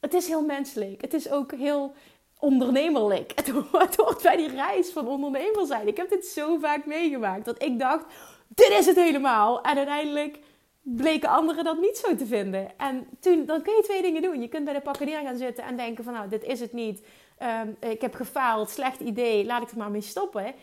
Het 0.01 0.13
is 0.13 0.27
heel 0.27 0.45
menselijk. 0.45 1.01
Het 1.01 1.13
is 1.13 1.29
ook 1.29 1.51
heel 1.51 1.93
ondernemerlijk. 2.39 3.31
Het 3.71 3.95
hoort, 3.95 4.21
bij 4.21 4.35
die 4.37 4.47
reis 4.47 4.89
van 4.89 5.07
ondernemer 5.07 5.65
zijn. 5.65 5.87
Ik 5.87 5.97
heb 5.97 6.09
dit 6.09 6.25
zo 6.25 6.57
vaak 6.57 6.85
meegemaakt 6.85 7.45
dat 7.45 7.63
ik 7.63 7.79
dacht: 7.79 8.05
dit 8.47 8.69
is 8.69 8.85
het 8.85 8.95
helemaal. 8.95 9.61
En 9.61 9.77
uiteindelijk 9.77 10.39
bleken 10.81 11.29
anderen 11.29 11.63
dat 11.63 11.79
niet 11.79 11.97
zo 11.97 12.15
te 12.15 12.25
vinden. 12.25 12.79
En 12.79 13.07
toen, 13.19 13.45
dan 13.45 13.61
kun 13.61 13.75
je 13.75 13.81
twee 13.83 14.01
dingen 14.01 14.21
doen. 14.21 14.41
Je 14.41 14.47
kunt 14.47 14.65
bij 14.65 14.73
de 14.73 14.81
pakkenier 14.81 15.19
gaan 15.19 15.37
zitten 15.37 15.63
en 15.63 15.77
denken 15.77 16.03
van 16.03 16.13
nou, 16.13 16.29
dit 16.29 16.43
is 16.43 16.59
het 16.59 16.73
niet. 16.73 17.05
Ehm, 17.37 17.69
ik 17.79 18.01
heb 18.01 18.13
gefaald, 18.13 18.69
slecht 18.69 18.99
idee, 18.99 19.45
laat 19.45 19.61
ik 19.61 19.71
er 19.71 19.77
maar 19.77 19.91
mee 19.91 20.01
stoppen. 20.01 20.53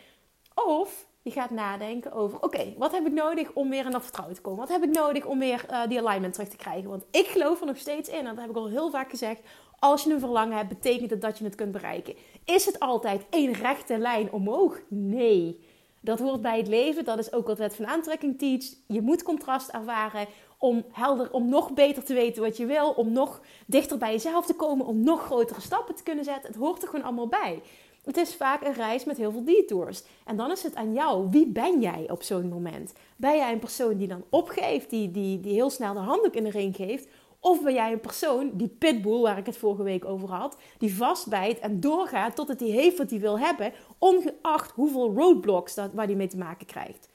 Of 0.53 1.07
je 1.21 1.31
gaat 1.31 1.49
nadenken 1.49 2.11
over, 2.11 2.41
oké, 2.41 2.73
wat 2.77 2.91
heb 2.91 3.05
ik 3.05 3.13
nodig 3.13 3.51
om 3.53 3.69
weer 3.69 3.85
in 3.85 3.91
dat 3.91 4.03
vertrouwen 4.03 4.35
te 4.35 4.41
komen? 4.41 4.59
Wat 4.59 4.69
heb 4.69 4.83
ik 4.83 4.95
nodig 4.95 5.25
om 5.25 5.39
weer 5.39 5.65
uh, 5.69 5.87
die 5.87 5.99
alignment 5.99 6.33
terug 6.33 6.49
te 6.49 6.55
krijgen? 6.55 6.89
Want 6.89 7.05
ik 7.11 7.25
geloof 7.25 7.59
er 7.59 7.65
nog 7.65 7.77
steeds 7.77 8.09
in, 8.09 8.17
en 8.17 8.25
dat 8.25 8.37
heb 8.37 8.49
ik 8.49 8.55
al 8.55 8.67
heel 8.67 8.89
vaak 8.89 9.09
gezegd, 9.09 9.41
Als 9.79 10.03
je 10.03 10.13
een 10.13 10.19
verlangen 10.19 10.57
hebt, 10.57 10.69
betekent 10.69 11.09
het 11.09 11.21
dat 11.21 11.37
je 11.37 11.43
het 11.43 11.55
kunt 11.55 11.71
bereiken. 11.71 12.15
Is 12.45 12.65
het 12.65 12.79
altijd 12.79 13.25
één 13.29 13.53
rechte 13.53 13.97
lijn 13.97 14.31
omhoog? 14.31 14.79
Nee. 14.87 15.59
Dat 16.01 16.19
hoort 16.19 16.41
bij 16.41 16.57
het 16.57 16.67
leven. 16.67 17.05
Dat 17.05 17.19
is 17.19 17.33
ook 17.33 17.47
wat 17.47 17.57
wet 17.57 17.75
van 17.75 17.87
aantrekking 17.87 18.37
teach. 18.37 18.63
Je 18.87 19.01
moet 19.01 19.23
contrast 19.23 19.69
ervaren 19.69 20.27
om 20.57 20.85
helder, 20.91 21.31
om 21.31 21.49
nog 21.49 21.73
beter 21.73 22.03
te 22.03 22.13
weten 22.13 22.43
wat 22.43 22.57
je 22.57 22.65
wil, 22.65 22.89
om 22.89 23.11
nog 23.11 23.41
dichter 23.65 23.97
bij 23.97 24.11
jezelf 24.11 24.45
te 24.45 24.53
komen, 24.53 24.85
om 24.85 25.03
nog 25.03 25.23
grotere 25.23 25.61
stappen 25.61 25.95
te 25.95 26.03
kunnen 26.03 26.23
zetten. 26.23 26.51
Het 26.51 26.59
hoort 26.59 26.81
er 26.81 26.87
gewoon 26.87 27.05
allemaal 27.05 27.27
bij. 27.27 27.61
Het 28.09 28.17
is 28.17 28.35
vaak 28.35 28.63
een 28.63 28.73
reis 28.73 29.03
met 29.03 29.17
heel 29.17 29.31
veel 29.31 29.43
detours. 29.43 30.03
En 30.25 30.37
dan 30.37 30.51
is 30.51 30.63
het 30.63 30.75
aan 30.75 30.93
jou. 30.93 31.29
Wie 31.29 31.47
ben 31.47 31.81
jij 31.81 32.09
op 32.11 32.23
zo'n 32.23 32.49
moment? 32.49 32.93
Ben 33.15 33.35
jij 33.35 33.51
een 33.51 33.59
persoon 33.59 33.97
die 33.97 34.07
dan 34.07 34.23
opgeeft, 34.29 34.89
die, 34.89 35.11
die, 35.11 35.39
die 35.39 35.53
heel 35.53 35.69
snel 35.69 35.93
de 35.93 35.99
handdoek 35.99 36.33
in 36.33 36.43
de 36.43 36.49
ring 36.49 36.75
geeft? 36.75 37.07
Of 37.39 37.63
ben 37.63 37.73
jij 37.73 37.91
een 37.91 37.99
persoon, 37.99 38.51
die 38.53 38.67
pitbull 38.67 39.21
waar 39.21 39.37
ik 39.37 39.45
het 39.45 39.57
vorige 39.57 39.83
week 39.83 40.05
over 40.05 40.29
had, 40.29 40.57
die 40.77 40.95
vastbijt 40.95 41.59
en 41.59 41.79
doorgaat 41.79 42.35
tot 42.35 42.47
het 42.47 42.59
hij 42.59 42.69
heeft 42.69 42.97
wat 42.97 43.09
hij 43.09 43.19
wil 43.19 43.39
hebben, 43.39 43.73
ongeacht 43.97 44.71
hoeveel 44.71 45.13
roadblocks 45.13 45.75
dat, 45.75 45.93
waar 45.93 46.05
hij 46.05 46.15
mee 46.15 46.27
te 46.27 46.37
maken 46.37 46.65
krijgt? 46.65 47.09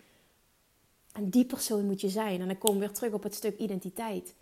En 1.12 1.30
die 1.30 1.44
persoon 1.44 1.86
moet 1.86 2.00
je 2.00 2.08
zijn. 2.08 2.40
En 2.40 2.46
dan 2.46 2.58
komen 2.58 2.80
we 2.80 2.86
weer 2.86 2.94
terug 2.94 3.12
op 3.12 3.22
het 3.22 3.34
stuk 3.34 3.58
identiteit. 3.58 4.34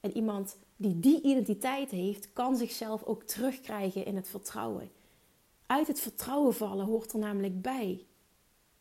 En 0.00 0.16
iemand 0.16 0.56
die 0.76 1.00
die 1.00 1.22
identiteit 1.22 1.90
heeft, 1.90 2.32
kan 2.32 2.56
zichzelf 2.56 3.04
ook 3.04 3.22
terugkrijgen 3.22 4.04
in 4.04 4.16
het 4.16 4.28
vertrouwen. 4.28 4.97
Uit 5.68 5.86
het 5.86 6.00
vertrouwen 6.00 6.54
vallen 6.54 6.86
hoort 6.86 7.12
er 7.12 7.18
namelijk 7.18 7.62
bij. 7.62 8.06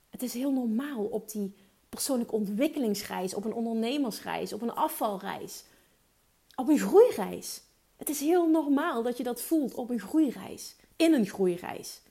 Het 0.09 0.23
is 0.23 0.33
heel 0.33 0.51
normaal 0.51 1.03
op 1.05 1.31
die 1.31 1.55
persoonlijke 1.89 2.35
ontwikkelingsreis, 2.35 3.33
op 3.33 3.45
een 3.45 3.53
ondernemersreis, 3.53 4.53
op 4.53 4.61
een 4.61 4.73
afvalreis, 4.73 5.63
op 6.55 6.67
een 6.67 6.79
groeireis. 6.79 7.61
Het 7.95 8.09
is 8.09 8.19
heel 8.19 8.49
normaal 8.49 9.03
dat 9.03 9.17
je 9.17 9.23
dat 9.23 9.41
voelt 9.41 9.73
op 9.73 9.89
een 9.89 9.99
groeireis, 9.99 10.75
in 10.95 11.13
een 11.13 11.25
groeireis. 11.25 12.01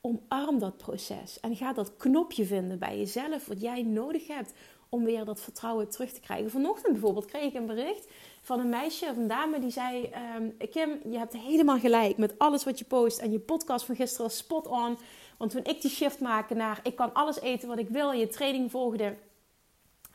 Omarm 0.00 0.58
dat 0.58 0.76
proces 0.76 1.40
en 1.40 1.56
ga 1.56 1.72
dat 1.72 1.96
knopje 1.96 2.44
vinden 2.44 2.78
bij 2.78 2.98
jezelf 2.98 3.46
wat 3.46 3.60
jij 3.60 3.82
nodig 3.82 4.26
hebt 4.26 4.52
om 4.88 5.04
weer 5.04 5.24
dat 5.24 5.40
vertrouwen 5.40 5.88
terug 5.88 6.12
te 6.12 6.20
krijgen. 6.20 6.50
Vanochtend 6.50 6.92
bijvoorbeeld 6.92 7.26
kreeg 7.26 7.44
ik 7.44 7.54
een 7.54 7.66
bericht 7.66 8.08
van 8.44 8.60
een 8.60 8.68
meisje 8.68 9.06
of 9.10 9.16
een 9.16 9.28
dame 9.28 9.58
die 9.58 9.70
zei: 9.70 10.10
um, 10.36 10.56
Kim, 10.70 11.00
je 11.04 11.18
hebt 11.18 11.32
helemaal 11.32 11.78
gelijk 11.78 12.16
met 12.16 12.38
alles 12.38 12.64
wat 12.64 12.78
je 12.78 12.84
post. 12.84 13.18
En 13.18 13.32
je 13.32 13.38
podcast 13.38 13.84
van 13.84 13.96
gisteren 13.96 14.26
was 14.26 14.36
spot 14.36 14.66
on. 14.66 14.98
Want 15.38 15.50
toen 15.50 15.64
ik 15.64 15.82
die 15.82 15.90
shift 15.90 16.20
maakte 16.20 16.54
naar 16.54 16.80
ik 16.82 16.96
kan 16.96 17.12
alles 17.12 17.40
eten 17.40 17.68
wat 17.68 17.78
ik 17.78 17.88
wil, 17.88 18.10
je 18.10 18.28
training 18.28 18.70
volgde, 18.70 19.16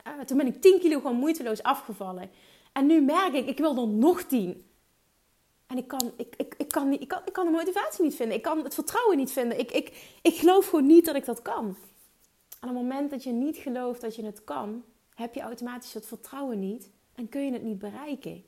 uh, 0.07 0.23
toen 0.25 0.37
ben 0.37 0.47
ik 0.47 0.61
10 0.61 0.79
kilo 0.79 0.99
gewoon 0.99 1.15
moeiteloos 1.15 1.63
afgevallen. 1.63 2.31
En 2.71 2.85
nu 2.85 3.01
merk 3.01 3.33
ik, 3.33 3.47
ik 3.47 3.57
wil 3.57 3.77
er 3.77 3.87
nog 3.87 4.23
10. 4.23 4.65
En 5.67 5.77
ik 5.77 5.87
kan, 5.87 6.11
ik, 6.17 6.33
ik, 6.37 6.55
ik, 6.57 6.67
kan 6.67 6.89
niet, 6.89 7.01
ik, 7.01 7.07
kan, 7.07 7.21
ik 7.25 7.33
kan 7.33 7.45
de 7.45 7.51
motivatie 7.51 8.03
niet 8.03 8.15
vinden. 8.15 8.35
Ik 8.35 8.43
kan 8.43 8.63
het 8.63 8.73
vertrouwen 8.73 9.17
niet 9.17 9.31
vinden. 9.31 9.59
Ik, 9.59 9.71
ik, 9.71 10.17
ik 10.21 10.35
geloof 10.35 10.69
gewoon 10.69 10.85
niet 10.85 11.05
dat 11.05 11.15
ik 11.15 11.25
dat 11.25 11.41
kan. 11.41 11.65
En 12.59 12.69
op 12.69 12.75
het 12.75 12.83
moment 12.83 13.09
dat 13.09 13.23
je 13.23 13.31
niet 13.31 13.57
gelooft 13.57 14.01
dat 14.01 14.15
je 14.15 14.25
het 14.25 14.43
kan, 14.43 14.83
heb 15.15 15.33
je 15.33 15.41
automatisch 15.41 15.93
het 15.93 16.05
vertrouwen 16.05 16.59
niet 16.59 16.89
en 17.19 17.29
kun 17.29 17.45
je 17.45 17.51
het 17.51 17.63
niet 17.63 17.79
bereiken. 17.79 18.43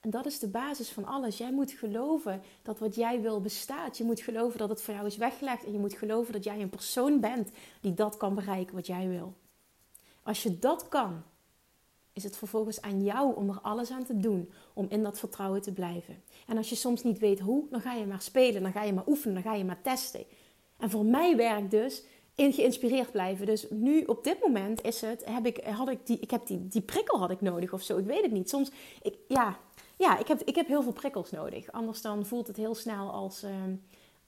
En 0.00 0.10
dat 0.10 0.26
is 0.26 0.38
de 0.38 0.48
basis 0.48 0.90
van 0.90 1.04
alles. 1.04 1.38
Jij 1.38 1.52
moet 1.52 1.70
geloven 1.70 2.42
dat 2.62 2.78
wat 2.78 2.94
jij 2.94 3.20
wil 3.20 3.40
bestaat. 3.40 3.96
Je 3.96 4.04
moet 4.04 4.20
geloven 4.20 4.58
dat 4.58 4.68
het 4.68 4.82
voor 4.82 4.94
jou 4.94 5.06
is 5.06 5.16
weggelegd. 5.16 5.64
En 5.64 5.72
je 5.72 5.78
moet 5.78 5.94
geloven 5.94 6.32
dat 6.32 6.44
jij 6.44 6.60
een 6.60 6.70
persoon 6.70 7.20
bent 7.20 7.50
die 7.80 7.94
dat 7.94 8.16
kan 8.16 8.34
bereiken 8.34 8.74
wat 8.74 8.86
jij 8.86 9.08
wil. 9.08 9.34
Als 10.22 10.42
je 10.42 10.58
dat 10.58 10.88
kan, 10.88 11.22
is 12.12 12.22
het 12.22 12.36
vervolgens 12.36 12.80
aan 12.80 13.04
jou 13.04 13.36
om 13.36 13.48
er 13.48 13.60
alles 13.60 13.90
aan 13.90 14.04
te 14.04 14.16
doen 14.16 14.50
om 14.74 14.86
in 14.88 15.02
dat 15.02 15.18
vertrouwen 15.18 15.62
te 15.62 15.72
blijven. 15.72 16.22
En 16.46 16.56
als 16.56 16.68
je 16.68 16.74
soms 16.74 17.02
niet 17.02 17.18
weet 17.18 17.40
hoe, 17.40 17.64
dan 17.70 17.80
ga 17.80 17.92
je 17.92 18.06
maar 18.06 18.22
spelen, 18.22 18.62
dan 18.62 18.72
ga 18.72 18.82
je 18.82 18.92
maar 18.92 19.06
oefenen, 19.06 19.34
dan 19.34 19.52
ga 19.52 19.54
je 19.54 19.64
maar 19.64 19.82
testen. 19.82 20.24
En 20.76 20.90
voor 20.90 21.04
mij 21.04 21.36
werkt 21.36 21.70
dus 21.70 22.04
in 22.36 22.52
geïnspireerd 22.52 23.12
blijven. 23.12 23.46
Dus 23.46 23.66
nu 23.70 24.04
op 24.04 24.24
dit 24.24 24.40
moment 24.40 24.82
is 24.82 25.00
het, 25.00 25.24
heb 25.24 25.46
ik, 25.46 25.64
had 25.64 25.88
ik 25.88 26.06
die, 26.06 26.18
ik 26.20 26.30
heb 26.30 26.46
die, 26.46 26.68
die 26.68 26.82
prikkel 26.82 27.18
had 27.18 27.30
ik 27.30 27.40
nodig 27.40 27.72
of 27.72 27.82
zo. 27.82 27.98
Ik 27.98 28.06
weet 28.06 28.22
het 28.22 28.32
niet. 28.32 28.48
Soms, 28.48 28.70
ik, 29.02 29.14
ja, 29.28 29.58
ja 29.96 30.18
ik, 30.18 30.28
heb, 30.28 30.42
ik 30.42 30.54
heb 30.54 30.66
heel 30.66 30.82
veel 30.82 30.92
prikkels 30.92 31.30
nodig. 31.30 31.72
Anders 31.72 32.02
dan 32.02 32.26
voelt 32.26 32.46
het 32.46 32.56
heel 32.56 32.74
snel 32.74 33.10
als, 33.10 33.42
ehm, 33.42 33.74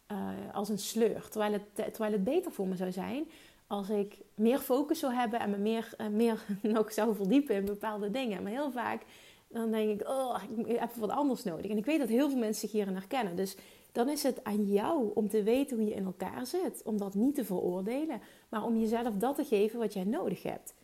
eh, 0.07 0.29
als 0.53 0.69
een 0.69 0.79
sleur. 0.79 1.29
Terwijl 1.29 1.53
het, 1.53 1.75
terwijl 1.75 2.13
het 2.13 2.25
beter 2.25 2.53
voor 2.53 2.67
me 2.67 2.77
zou 2.77 2.93
zijn 2.93 3.29
als 3.69 3.91
ik 3.91 4.19
meer 4.35 4.59
focus 4.59 4.99
zou 4.99 5.15
hebben 5.15 5.41
en 5.41 5.51
me 5.51 5.57
meer, 5.57 5.95
uh, 5.99 6.07
meer 6.07 6.45
nog 6.63 6.93
zou 6.93 7.15
verdiepen 7.15 7.55
in 7.55 7.65
bepaalde 7.65 8.11
dingen. 8.11 8.43
Maar 8.43 8.53
heel 8.53 8.71
vaak 8.71 9.03
dan 9.49 9.71
denk 9.71 10.01
ik, 10.01 10.09
oh, 10.09 10.43
ik 10.67 10.79
heb 10.79 10.95
wat 10.95 11.11
anders 11.11 11.45
nodig. 11.45 11.71
En 11.71 11.77
ik 11.77 11.85
weet 11.85 11.99
dat 11.99 12.09
heel 12.09 12.29
veel 12.29 12.39
mensen 12.39 12.61
zich 12.61 12.73
hierin 12.73 12.95
herkennen. 12.95 13.37
Dus 13.37 13.57
dan 13.93 14.09
is 14.09 14.23
het 14.23 14.45
aan 14.45 14.65
jou 14.65 15.11
om 15.15 15.29
te 15.29 15.43
weten 15.43 15.77
hoe 15.77 15.87
je 15.87 15.95
in 15.95 16.05
elkaar 16.05 16.47
zit. 16.47 16.83
Om 16.85 16.99
dat 16.99 17.15
niet 17.15 17.35
te 17.35 17.45
veroordelen, 17.45 18.21
maar 18.49 18.65
om 18.65 18.79
jezelf 18.79 19.15
dat 19.15 19.37
te 19.37 19.45
geven 19.45 19.79
wat 19.79 19.93
jij 19.93 20.05
nodig 20.05 20.43
hebt. 20.43 20.75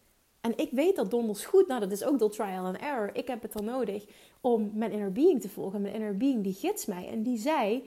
En 0.40 0.59
ik 0.59 0.71
weet 0.71 0.97
dat 0.97 1.11
donders 1.11 1.44
goed, 1.44 1.66
nou 1.66 1.80
dat 1.80 1.92
is 1.92 2.04
ook 2.04 2.18
door 2.18 2.30
trial 2.30 2.64
and 2.64 2.76
error. 2.76 3.11
Ik 3.12 3.28
heb 3.28 3.42
het 3.42 3.52
dan 3.52 3.64
nodig 3.64 4.06
om 4.40 4.71
mijn 4.75 4.90
inner 4.90 5.12
being 5.12 5.40
te 5.40 5.49
volgen. 5.49 5.80
Mijn 5.80 5.94
inner 5.94 6.16
being 6.16 6.42
die 6.42 6.52
gids 6.52 6.87
mij 6.87 7.09
en 7.09 7.23
die 7.23 7.38
zei, 7.38 7.85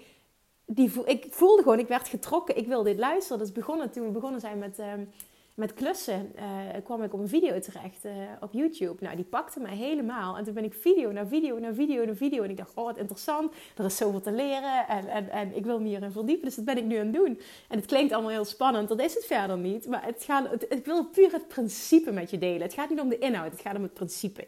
die, 0.65 0.91
ik 1.05 1.27
voelde 1.29 1.61
gewoon, 1.61 1.79
ik 1.79 1.87
werd 1.87 2.07
getrokken, 2.07 2.57
ik 2.57 2.67
wil 2.67 2.83
dit 2.83 2.97
luisteren. 2.97 3.37
Dat 3.37 3.47
is 3.47 3.53
begonnen 3.53 3.91
toen 3.91 4.05
we 4.05 4.11
begonnen 4.11 4.39
zijn 4.39 4.57
met... 4.57 4.79
Ehm, 4.79 5.03
met 5.57 5.73
klussen 5.73 6.31
uh, 6.35 6.43
kwam 6.83 7.03
ik 7.03 7.13
op 7.13 7.19
een 7.19 7.27
video 7.27 7.59
terecht 7.59 8.05
uh, 8.05 8.11
op 8.39 8.53
YouTube. 8.53 9.03
Nou, 9.03 9.15
die 9.15 9.25
pakte 9.25 9.59
mij 9.59 9.75
helemaal. 9.75 10.37
En 10.37 10.43
toen 10.43 10.53
ben 10.53 10.63
ik 10.63 10.73
video 10.73 11.11
naar 11.11 11.27
video 11.27 11.59
naar 11.59 11.73
video 11.73 12.05
naar 12.05 12.15
video. 12.15 12.43
En 12.43 12.49
ik 12.49 12.57
dacht, 12.57 12.71
oh, 12.75 12.85
wat 12.85 12.97
interessant. 12.97 13.53
Er 13.75 13.85
is 13.85 13.97
zoveel 13.97 14.21
te 14.21 14.31
leren. 14.31 14.87
En, 14.87 15.07
en, 15.07 15.29
en 15.29 15.55
ik 15.55 15.65
wil 15.65 15.79
me 15.79 15.87
hierin 15.87 16.11
verdiepen. 16.11 16.45
Dus 16.45 16.55
dat 16.55 16.65
ben 16.65 16.77
ik 16.77 16.83
nu 16.83 16.97
aan 16.97 17.05
het 17.05 17.15
doen. 17.15 17.39
En 17.67 17.77
het 17.77 17.85
klinkt 17.85 18.13
allemaal 18.13 18.31
heel 18.31 18.45
spannend. 18.45 18.87
Dat 18.87 18.99
is 18.99 19.13
het 19.13 19.25
verder 19.25 19.57
niet. 19.57 19.87
Maar 19.87 20.05
het 20.05 20.23
gaat, 20.23 20.65
ik 20.69 20.85
wil 20.85 21.05
puur 21.05 21.31
het 21.31 21.47
principe 21.47 22.11
met 22.11 22.29
je 22.29 22.37
delen. 22.37 22.61
Het 22.61 22.73
gaat 22.73 22.89
niet 22.89 23.01
om 23.01 23.09
de 23.09 23.17
inhoud. 23.17 23.51
Het 23.51 23.61
gaat 23.61 23.75
om 23.75 23.83
het 23.83 23.93
principe. 23.93 24.47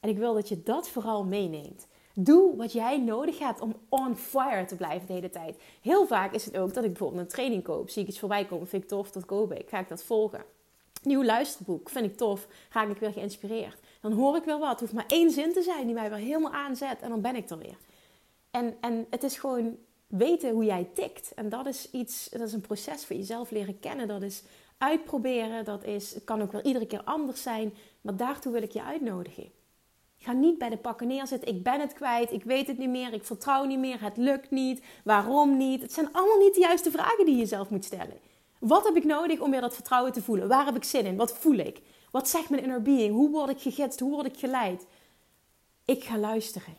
En 0.00 0.08
ik 0.08 0.18
wil 0.18 0.34
dat 0.34 0.48
je 0.48 0.62
dat 0.62 0.88
vooral 0.88 1.24
meeneemt. 1.24 1.86
Doe 2.22 2.56
wat 2.56 2.72
jij 2.72 2.98
nodig 2.98 3.38
hebt 3.38 3.60
om 3.60 3.74
on 3.88 4.16
fire 4.16 4.64
te 4.64 4.76
blijven 4.76 5.06
de 5.06 5.12
hele 5.12 5.30
tijd. 5.30 5.56
Heel 5.80 6.06
vaak 6.06 6.34
is 6.34 6.44
het 6.44 6.56
ook 6.56 6.74
dat 6.74 6.84
ik 6.84 6.90
bijvoorbeeld 6.90 7.20
een 7.20 7.28
training 7.28 7.62
koop. 7.62 7.90
Zie 7.90 8.02
ik 8.02 8.08
iets 8.08 8.18
voorbij 8.18 8.44
komen, 8.44 8.68
vind 8.68 8.82
ik 8.82 8.88
tof, 8.88 9.10
dat 9.10 9.24
koop 9.24 9.52
ik. 9.52 9.68
Ga 9.68 9.78
ik 9.78 9.88
dat 9.88 10.02
volgen. 10.02 10.44
Nieuw 11.02 11.24
luisterboek, 11.24 11.88
vind 11.88 12.04
ik 12.04 12.16
tof. 12.16 12.46
Ga 12.68 12.84
ik 12.86 12.96
weer 12.96 13.12
geïnspireerd. 13.12 13.80
Dan 14.00 14.12
hoor 14.12 14.36
ik 14.36 14.44
weer 14.44 14.58
wat. 14.58 14.70
Het 14.70 14.80
hoeft 14.80 14.92
maar 14.92 15.04
één 15.06 15.30
zin 15.30 15.52
te 15.52 15.62
zijn 15.62 15.86
die 15.86 15.94
mij 15.94 16.10
weer 16.10 16.18
helemaal 16.18 16.52
aanzet. 16.52 17.00
En 17.00 17.08
dan 17.08 17.20
ben 17.20 17.36
ik 17.36 17.50
er 17.50 17.58
weer. 17.58 17.76
En, 18.50 18.76
en 18.80 19.06
het 19.10 19.22
is 19.22 19.38
gewoon 19.38 19.76
weten 20.06 20.50
hoe 20.50 20.64
jij 20.64 20.88
tikt. 20.94 21.34
En 21.34 21.48
dat 21.48 21.66
is 21.66 21.90
iets, 21.90 22.28
dat 22.28 22.40
is 22.40 22.52
een 22.52 22.60
proces 22.60 23.04
voor 23.04 23.16
jezelf 23.16 23.50
leren 23.50 23.78
kennen. 23.80 24.08
Dat 24.08 24.22
is 24.22 24.42
uitproberen. 24.78 25.64
Dat 25.64 25.84
is, 25.84 26.14
het 26.14 26.24
kan 26.24 26.42
ook 26.42 26.52
wel 26.52 26.62
iedere 26.62 26.86
keer 26.86 27.02
anders 27.04 27.42
zijn. 27.42 27.74
Maar 28.00 28.16
daartoe 28.16 28.52
wil 28.52 28.62
ik 28.62 28.72
je 28.72 28.82
uitnodigen. 28.82 29.59
Ga 30.22 30.32
niet 30.32 30.58
bij 30.58 30.68
de 30.68 30.76
pakken 30.76 31.06
neerzitten. 31.06 31.48
Ik 31.48 31.62
ben 31.62 31.80
het 31.80 31.92
kwijt. 31.92 32.32
Ik 32.32 32.44
weet 32.44 32.66
het 32.66 32.78
niet 32.78 32.88
meer. 32.88 33.12
Ik 33.12 33.24
vertrouw 33.24 33.64
niet 33.64 33.78
meer. 33.78 34.02
Het 34.02 34.16
lukt 34.16 34.50
niet. 34.50 34.82
Waarom 35.04 35.56
niet? 35.56 35.82
Het 35.82 35.92
zijn 35.92 36.12
allemaal 36.12 36.38
niet 36.38 36.54
de 36.54 36.60
juiste 36.60 36.90
vragen 36.90 37.24
die 37.24 37.36
je 37.36 37.46
zelf 37.46 37.70
moet 37.70 37.84
stellen. 37.84 38.18
Wat 38.58 38.84
heb 38.84 38.96
ik 38.96 39.04
nodig 39.04 39.40
om 39.40 39.50
weer 39.50 39.60
dat 39.60 39.74
vertrouwen 39.74 40.12
te 40.12 40.22
voelen? 40.22 40.48
Waar 40.48 40.64
heb 40.64 40.76
ik 40.76 40.84
zin 40.84 41.06
in? 41.06 41.16
Wat 41.16 41.38
voel 41.38 41.56
ik? 41.56 41.80
Wat 42.10 42.28
zegt 42.28 42.50
mijn 42.50 42.62
inner 42.62 42.82
being? 42.82 43.14
Hoe 43.14 43.30
word 43.30 43.50
ik 43.50 43.60
gegidst? 43.60 44.00
Hoe 44.00 44.10
word 44.10 44.26
ik 44.26 44.38
geleid? 44.38 44.86
Ik 45.84 46.04
ga 46.04 46.18
luisteren. 46.18 46.76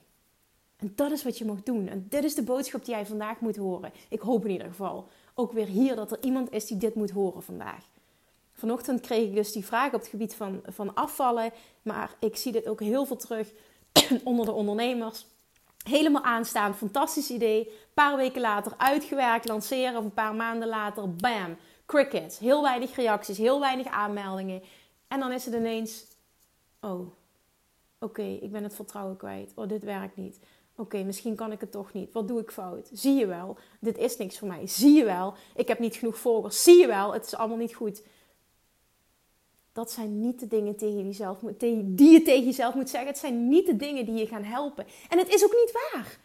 En 0.78 0.92
dat 0.96 1.12
is 1.12 1.24
wat 1.24 1.38
je 1.38 1.46
mag 1.46 1.64
doen. 1.64 1.88
En 1.88 2.06
dit 2.10 2.24
is 2.24 2.36
de 2.36 2.44
boodschap 2.44 2.86
die 2.86 2.94
jij 2.94 3.06
vandaag 3.06 3.40
moet 3.40 3.56
horen. 3.56 3.92
Ik 4.10 4.20
hoop 4.20 4.46
in 4.46 4.52
ieder 4.52 4.68
geval 4.68 5.08
ook 5.34 5.52
weer 5.52 5.68
hier 5.68 5.96
dat 5.96 6.12
er 6.12 6.24
iemand 6.24 6.52
is 6.52 6.66
die 6.66 6.78
dit 6.78 6.96
moet 6.96 7.12
horen 7.12 7.44
vandaag. 7.44 7.86
Vanochtend 8.62 9.02
kreeg 9.02 9.24
ik 9.24 9.36
dus 9.36 9.52
die 9.52 9.66
vraag 9.66 9.94
op 9.94 10.00
het 10.00 10.10
gebied 10.10 10.36
van, 10.36 10.62
van 10.66 10.94
afvallen. 10.94 11.52
Maar 11.82 12.16
ik 12.20 12.36
zie 12.36 12.52
dit 12.52 12.68
ook 12.68 12.80
heel 12.80 13.06
veel 13.06 13.16
terug 13.16 13.52
onder 14.24 14.46
de 14.46 14.52
ondernemers. 14.52 15.26
Helemaal 15.84 16.24
aanstaan, 16.24 16.76
fantastisch 16.76 17.30
idee. 17.30 17.68
Een 17.68 17.76
paar 17.94 18.16
weken 18.16 18.42
later 18.42 18.74
uitgewerkt, 18.78 19.48
lanceren 19.48 19.98
of 19.98 20.04
een 20.04 20.14
paar 20.14 20.36
maanden 20.36 20.68
later, 20.68 21.16
bam, 21.16 21.58
crickets. 21.86 22.40
Heel 22.40 22.62
weinig 22.62 22.96
reacties, 22.96 23.38
heel 23.38 23.60
weinig 23.60 23.88
aanmeldingen. 23.88 24.62
En 25.08 25.20
dan 25.20 25.32
is 25.32 25.46
het 25.46 25.54
ineens, 25.54 26.06
oh, 26.82 27.08
oké, 28.00 28.38
ik 28.42 28.52
ben 28.52 28.64
het 28.64 28.76
vertrouwen 28.76 29.18
kwijt. 29.18 29.52
Oh, 29.56 29.68
dit 29.68 29.84
werkt 29.84 30.16
niet. 30.16 30.40
Oké, 30.76 31.04
misschien 31.04 31.36
kan 31.36 31.52
ik 31.52 31.60
het 31.60 31.72
toch 31.72 31.94
niet. 31.94 32.12
Wat 32.12 32.28
doe 32.28 32.40
ik 32.40 32.52
fout? 32.52 32.90
Zie 32.94 33.16
je 33.16 33.26
wel, 33.26 33.58
dit 33.80 33.98
is 33.98 34.18
niks 34.18 34.40
voor 34.40 34.48
mij. 34.48 34.68
Zie 34.68 34.94
je 34.94 35.04
wel, 35.04 35.34
ik 35.56 35.68
heb 35.68 35.80
niet 35.80 35.96
genoeg 35.96 36.18
volgers. 36.18 36.64
Zie 36.64 36.78
je 36.78 36.88
wel, 36.88 37.14
het 37.14 37.26
is 37.26 37.36
allemaal 37.36 37.58
niet 37.58 37.76
goed 37.76 38.02
dat 39.74 39.92
zijn 39.92 40.20
niet 40.20 40.40
de 40.40 40.48
dingen 40.48 40.76
tegen 40.76 41.06
jezelf, 41.06 41.38
die 41.86 42.12
je 42.12 42.22
tegen 42.22 42.46
jezelf 42.46 42.76
moet 42.76 42.90
zeggen. 42.90 43.10
Het 43.10 43.20
zijn 43.20 43.50
niet 43.50 43.66
de 43.66 43.76
dingen 43.76 44.06
die 44.06 44.16
je 44.16 44.28
gaan 44.28 44.44
helpen. 44.44 44.86
En 45.10 45.18
het 45.18 45.34
is 45.34 45.44
ook 45.44 45.54
niet 45.54 45.72
waar. 45.72 46.20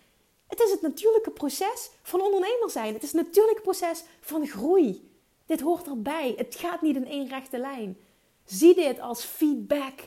Het 0.47 0.61
is 0.61 0.71
het 0.71 0.81
natuurlijke 0.81 1.31
proces 1.31 1.91
van 2.03 2.21
ondernemer 2.21 2.71
zijn. 2.71 2.95
Het 2.95 3.03
is 3.03 3.13
het 3.13 3.27
natuurlijke 3.27 3.63
proces 3.63 4.05
van 4.21 4.47
groei. 4.47 5.11
Dit 5.47 5.61
hoort 5.61 5.87
erbij. 5.87 6.35
Het 6.37 6.55
gaat 6.55 6.83
niet 6.83 6.97
in 6.97 7.07
één 7.07 7.29
rechte 7.29 7.59
lijn. 7.59 7.97
Zie 8.45 8.75
dit 8.75 9.01
als 9.01 9.25
feedback 9.25 10.01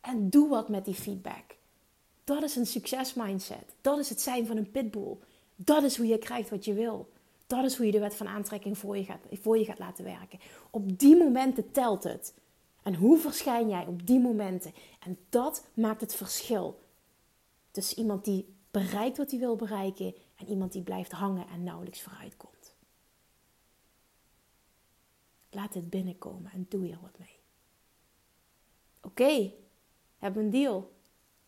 en 0.00 0.30
doe 0.30 0.48
wat 0.48 0.68
met 0.68 0.84
die 0.84 0.94
feedback. 0.94 1.44
Dat 2.24 2.42
is 2.42 2.56
een 2.56 2.66
succesmindset. 2.66 3.74
Dat 3.80 3.98
is 3.98 4.08
het 4.08 4.20
zijn 4.20 4.46
van 4.46 4.56
een 4.56 4.70
pitbull. 4.70 5.16
Dat 5.56 5.82
is 5.82 5.96
hoe 5.96 6.06
je 6.06 6.18
krijgt 6.18 6.50
wat 6.50 6.64
je 6.64 6.72
wil. 6.72 7.08
Dat 7.46 7.64
is 7.64 7.76
hoe 7.76 7.86
je 7.86 7.92
de 7.92 7.98
wet 7.98 8.14
van 8.14 8.28
aantrekking 8.28 8.78
voor 8.78 8.96
je 8.96 9.04
gaat, 9.04 9.20
voor 9.42 9.58
je 9.58 9.64
gaat 9.64 9.78
laten 9.78 10.04
werken. 10.04 10.40
Op 10.70 10.98
die 10.98 11.16
momenten 11.16 11.70
telt 11.70 12.04
het. 12.04 12.34
En 12.82 12.94
hoe 12.94 13.18
verschijn 13.18 13.68
jij 13.68 13.86
op 13.86 14.06
die 14.06 14.20
momenten? 14.20 14.74
En 15.00 15.18
dat 15.28 15.66
maakt 15.74 16.00
het 16.00 16.14
verschil 16.14 16.80
tussen 17.70 17.98
iemand 17.98 18.24
die 18.24 18.54
bereikt 18.70 19.16
wat 19.16 19.30
hij 19.30 19.40
wil 19.40 19.56
bereiken 19.56 20.14
en 20.36 20.48
iemand 20.48 20.72
die 20.72 20.82
blijft 20.82 21.12
hangen 21.12 21.46
en 21.48 21.64
nauwelijks 21.64 22.02
vooruit 22.02 22.36
komt. 22.36 22.74
Laat 25.50 25.74
het 25.74 25.90
binnenkomen 25.90 26.50
en 26.52 26.66
doe 26.68 26.88
er 26.90 26.98
wat 27.02 27.18
mee. 27.18 27.38
Oké, 29.02 29.52
hebben 30.18 30.40
we 30.40 30.46
een 30.46 30.62
deal? 30.62 30.92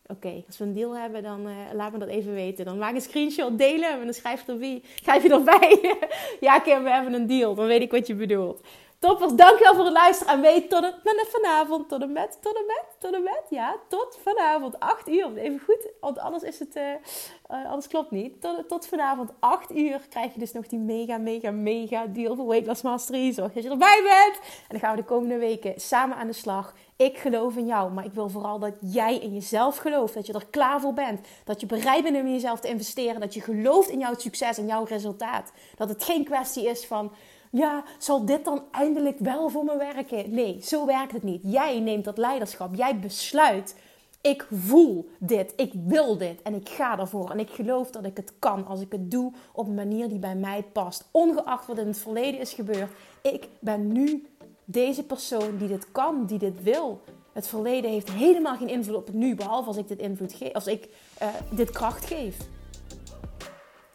Oké, 0.07 0.43
als 0.47 0.57
we 0.57 0.63
een 0.63 0.73
deal 0.73 0.97
hebben, 0.97 1.23
dan 1.23 1.47
uh, 1.47 1.57
laat 1.73 1.91
me 1.91 1.97
dat 1.97 2.07
even 2.07 2.33
weten. 2.33 2.65
Dan 2.65 2.77
maak 2.77 2.93
een 2.93 3.01
screenshot, 3.01 3.57
delen 3.57 3.89
en 3.89 4.03
dan 4.03 4.13
schrijf 4.13 4.45
je, 4.45 4.51
erbij, 4.51 4.83
schrijf 4.95 5.23
je 5.23 5.29
erbij. 5.29 5.97
ja, 6.47 6.59
Kim, 6.59 6.83
we 6.83 6.89
hebben 6.89 7.13
een 7.13 7.27
deal. 7.27 7.55
Dan 7.55 7.65
weet 7.65 7.81
ik 7.81 7.91
wat 7.91 8.07
je 8.07 8.15
bedoelt. 8.15 8.67
Toppers, 9.03 9.33
dankjewel 9.33 9.75
voor 9.75 9.83
het 9.83 9.93
luisteren. 9.93 10.33
En 10.33 10.41
weet 10.41 10.69
tot 10.69 10.83
het 10.83 11.03
met 11.03 11.27
vanavond, 11.29 11.89
tot 11.89 12.01
en 12.01 12.11
met, 12.11 12.37
tot 12.41 12.55
en 12.55 12.65
met, 12.65 12.85
tot 12.99 13.13
en 13.13 13.23
met. 13.23 13.41
Ja, 13.49 13.75
tot 13.87 14.17
vanavond 14.23 14.79
8 14.79 15.09
uur. 15.09 15.37
Even 15.37 15.59
goed, 15.59 15.87
want 15.99 16.19
anders 16.19 16.43
is 16.43 16.59
het, 16.59 16.75
uh, 16.75 16.83
uh, 16.83 17.65
anders 17.65 17.87
klopt 17.87 18.11
niet. 18.11 18.41
Tot, 18.41 18.67
tot 18.67 18.87
vanavond 18.87 19.31
8 19.39 19.75
uur 19.75 19.99
krijg 20.09 20.33
je 20.33 20.39
dus 20.39 20.51
nog 20.51 20.67
die 20.67 20.79
mega, 20.79 21.17
mega, 21.17 21.51
mega 21.51 22.05
deal 22.05 22.35
voor 22.35 22.47
Weight 22.47 22.67
Loss 22.67 22.81
Mastery. 22.81 23.31
Zorg 23.31 23.53
dat 23.53 23.63
je 23.63 23.69
erbij 23.69 23.99
bent. 24.03 24.39
En 24.45 24.67
dan 24.67 24.79
gaan 24.79 24.95
we 24.95 25.01
de 25.01 25.07
komende 25.07 25.37
weken 25.37 25.73
samen 25.81 26.17
aan 26.17 26.27
de 26.27 26.33
slag. 26.33 26.73
Ik 26.95 27.17
geloof 27.17 27.55
in 27.55 27.65
jou, 27.65 27.91
maar 27.91 28.05
ik 28.05 28.13
wil 28.13 28.29
vooral 28.29 28.59
dat 28.59 28.73
jij 28.79 29.17
in 29.17 29.33
jezelf 29.33 29.77
gelooft. 29.77 30.13
Dat 30.13 30.27
je 30.27 30.33
er 30.33 30.47
klaar 30.49 30.81
voor 30.81 30.93
bent. 30.93 31.27
Dat 31.43 31.59
je 31.59 31.65
bereid 31.65 32.03
bent 32.03 32.15
om 32.15 32.25
in 32.25 32.33
jezelf 32.33 32.59
te 32.59 32.67
investeren. 32.67 33.21
Dat 33.21 33.33
je 33.33 33.41
gelooft 33.41 33.89
in 33.89 33.99
jouw 33.99 34.13
succes 34.17 34.57
en 34.57 34.67
jouw 34.67 34.83
resultaat. 34.83 35.51
Dat 35.75 35.89
het 35.89 36.03
geen 36.03 36.23
kwestie 36.23 36.69
is 36.69 36.85
van 36.85 37.11
ja, 37.55 37.83
zal 37.97 38.25
dit 38.25 38.45
dan 38.45 38.63
eindelijk 38.71 39.19
wel 39.19 39.49
voor 39.49 39.63
me 39.63 39.77
werken? 39.77 40.33
Nee, 40.33 40.59
zo 40.63 40.85
werkt 40.85 41.11
het 41.11 41.23
niet. 41.23 41.41
Jij 41.43 41.79
neemt 41.79 42.03
dat 42.05 42.17
leiderschap. 42.17 42.75
Jij 42.75 42.99
besluit. 42.99 43.75
Ik 44.21 44.47
voel 44.51 45.09
dit, 45.19 45.53
ik 45.55 45.73
wil 45.85 46.17
dit 46.17 46.41
en 46.41 46.53
ik 46.53 46.69
ga 46.69 46.99
ervoor. 46.99 47.29
En 47.29 47.39
ik 47.39 47.49
geloof 47.49 47.91
dat 47.91 48.05
ik 48.05 48.17
het 48.17 48.33
kan 48.39 48.65
als 48.65 48.81
ik 48.81 48.91
het 48.91 49.11
doe 49.11 49.31
op 49.53 49.67
een 49.67 49.73
manier 49.73 50.09
die 50.09 50.19
bij 50.19 50.35
mij 50.35 50.63
past. 50.71 51.07
Ongeacht 51.11 51.67
wat 51.67 51.77
in 51.77 51.87
het 51.87 51.97
verleden 51.97 52.39
is 52.39 52.53
gebeurd. 52.53 52.91
Ik 53.21 53.47
ben 53.59 53.91
nu 53.91 54.27
deze 54.65 55.03
persoon 55.03 55.57
die 55.57 55.67
dit 55.67 55.91
kan, 55.91 56.25
die 56.25 56.39
dit 56.39 56.63
wil. 56.63 57.01
Het 57.33 57.47
verleden 57.47 57.91
heeft 57.91 58.11
helemaal 58.11 58.55
geen 58.55 58.69
invloed 58.69 58.95
op 58.95 59.05
het 59.05 59.15
nu, 59.15 59.35
behalve 59.35 59.67
als 59.67 59.77
ik 59.77 59.87
dit 59.87 59.99
invloed 59.99 60.33
geef, 60.33 60.53
als 60.53 60.67
ik 60.67 60.89
uh, 61.21 61.27
dit 61.49 61.71
kracht 61.71 62.05
geef. 62.05 62.37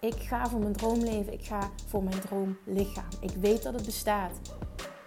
Ik 0.00 0.14
ga 0.14 0.48
voor 0.48 0.60
mijn 0.60 0.76
droomleven. 0.76 1.32
Ik 1.32 1.44
ga 1.44 1.70
voor 1.86 2.02
mijn 2.02 2.20
droomlichaam. 2.20 3.08
Ik 3.20 3.30
weet 3.40 3.62
dat 3.62 3.74
het 3.74 3.84
bestaat. 3.84 4.32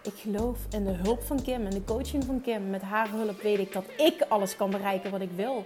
Ik 0.03 0.13
geloof 0.15 0.57
in 0.69 0.85
de 0.85 0.91
hulp 0.91 1.23
van 1.23 1.41
Kim 1.41 1.65
en 1.65 1.69
de 1.69 1.83
coaching 1.83 2.23
van 2.23 2.41
Kim. 2.41 2.69
Met 2.69 2.81
haar 2.81 3.09
hulp 3.09 3.41
weet 3.41 3.59
ik 3.59 3.73
dat 3.73 3.85
ik 3.97 4.25
alles 4.29 4.55
kan 4.55 4.69
bereiken 4.69 5.11
wat 5.11 5.21
ik 5.21 5.31
wil. 5.35 5.65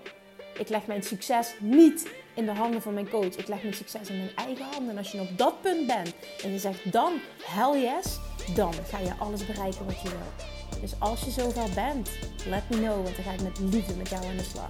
Ik 0.58 0.70
leg 0.70 0.88
mijn 0.88 1.04
succes 1.04 1.56
niet 1.60 2.10
in 2.36 2.46
de 2.46 2.52
handen 2.52 2.82
van 2.82 2.94
mijn 2.94 3.10
coach. 3.10 3.36
Ik 3.36 3.48
leg 3.48 3.62
mijn 3.62 3.74
succes 3.74 4.10
in 4.10 4.18
mijn 4.18 4.36
eigen 4.36 4.66
handen. 4.72 4.90
En 4.90 4.98
als 4.98 5.12
je 5.12 5.22
op 5.22 5.38
dat 5.38 5.62
punt 5.62 5.88
bent 5.88 6.16
en 6.44 6.52
je 6.52 6.60
zegt 6.60 6.92
dan 6.92 7.14
hell 7.44 7.82
yes, 7.82 8.20
dan 8.56 8.74
ga 8.74 9.00
je 9.00 9.14
alles 9.20 9.46
bereiken 9.46 9.86
wat 9.86 10.02
je 10.02 10.10
wil. 10.10 10.80
Dus 10.82 11.00
als 11.00 11.22
je 11.22 11.32
zover 11.32 11.70
bent, 11.76 12.10
let 12.48 12.70
me 12.70 12.78
know, 12.78 13.04
want 13.04 13.16
dan 13.16 13.26
ga 13.26 13.32
ik 13.32 13.42
met 13.42 13.60
liefde 13.60 13.96
met 13.96 14.10
jou 14.10 14.26
aan 14.26 14.38
de 14.38 14.44
slag. 14.44 14.70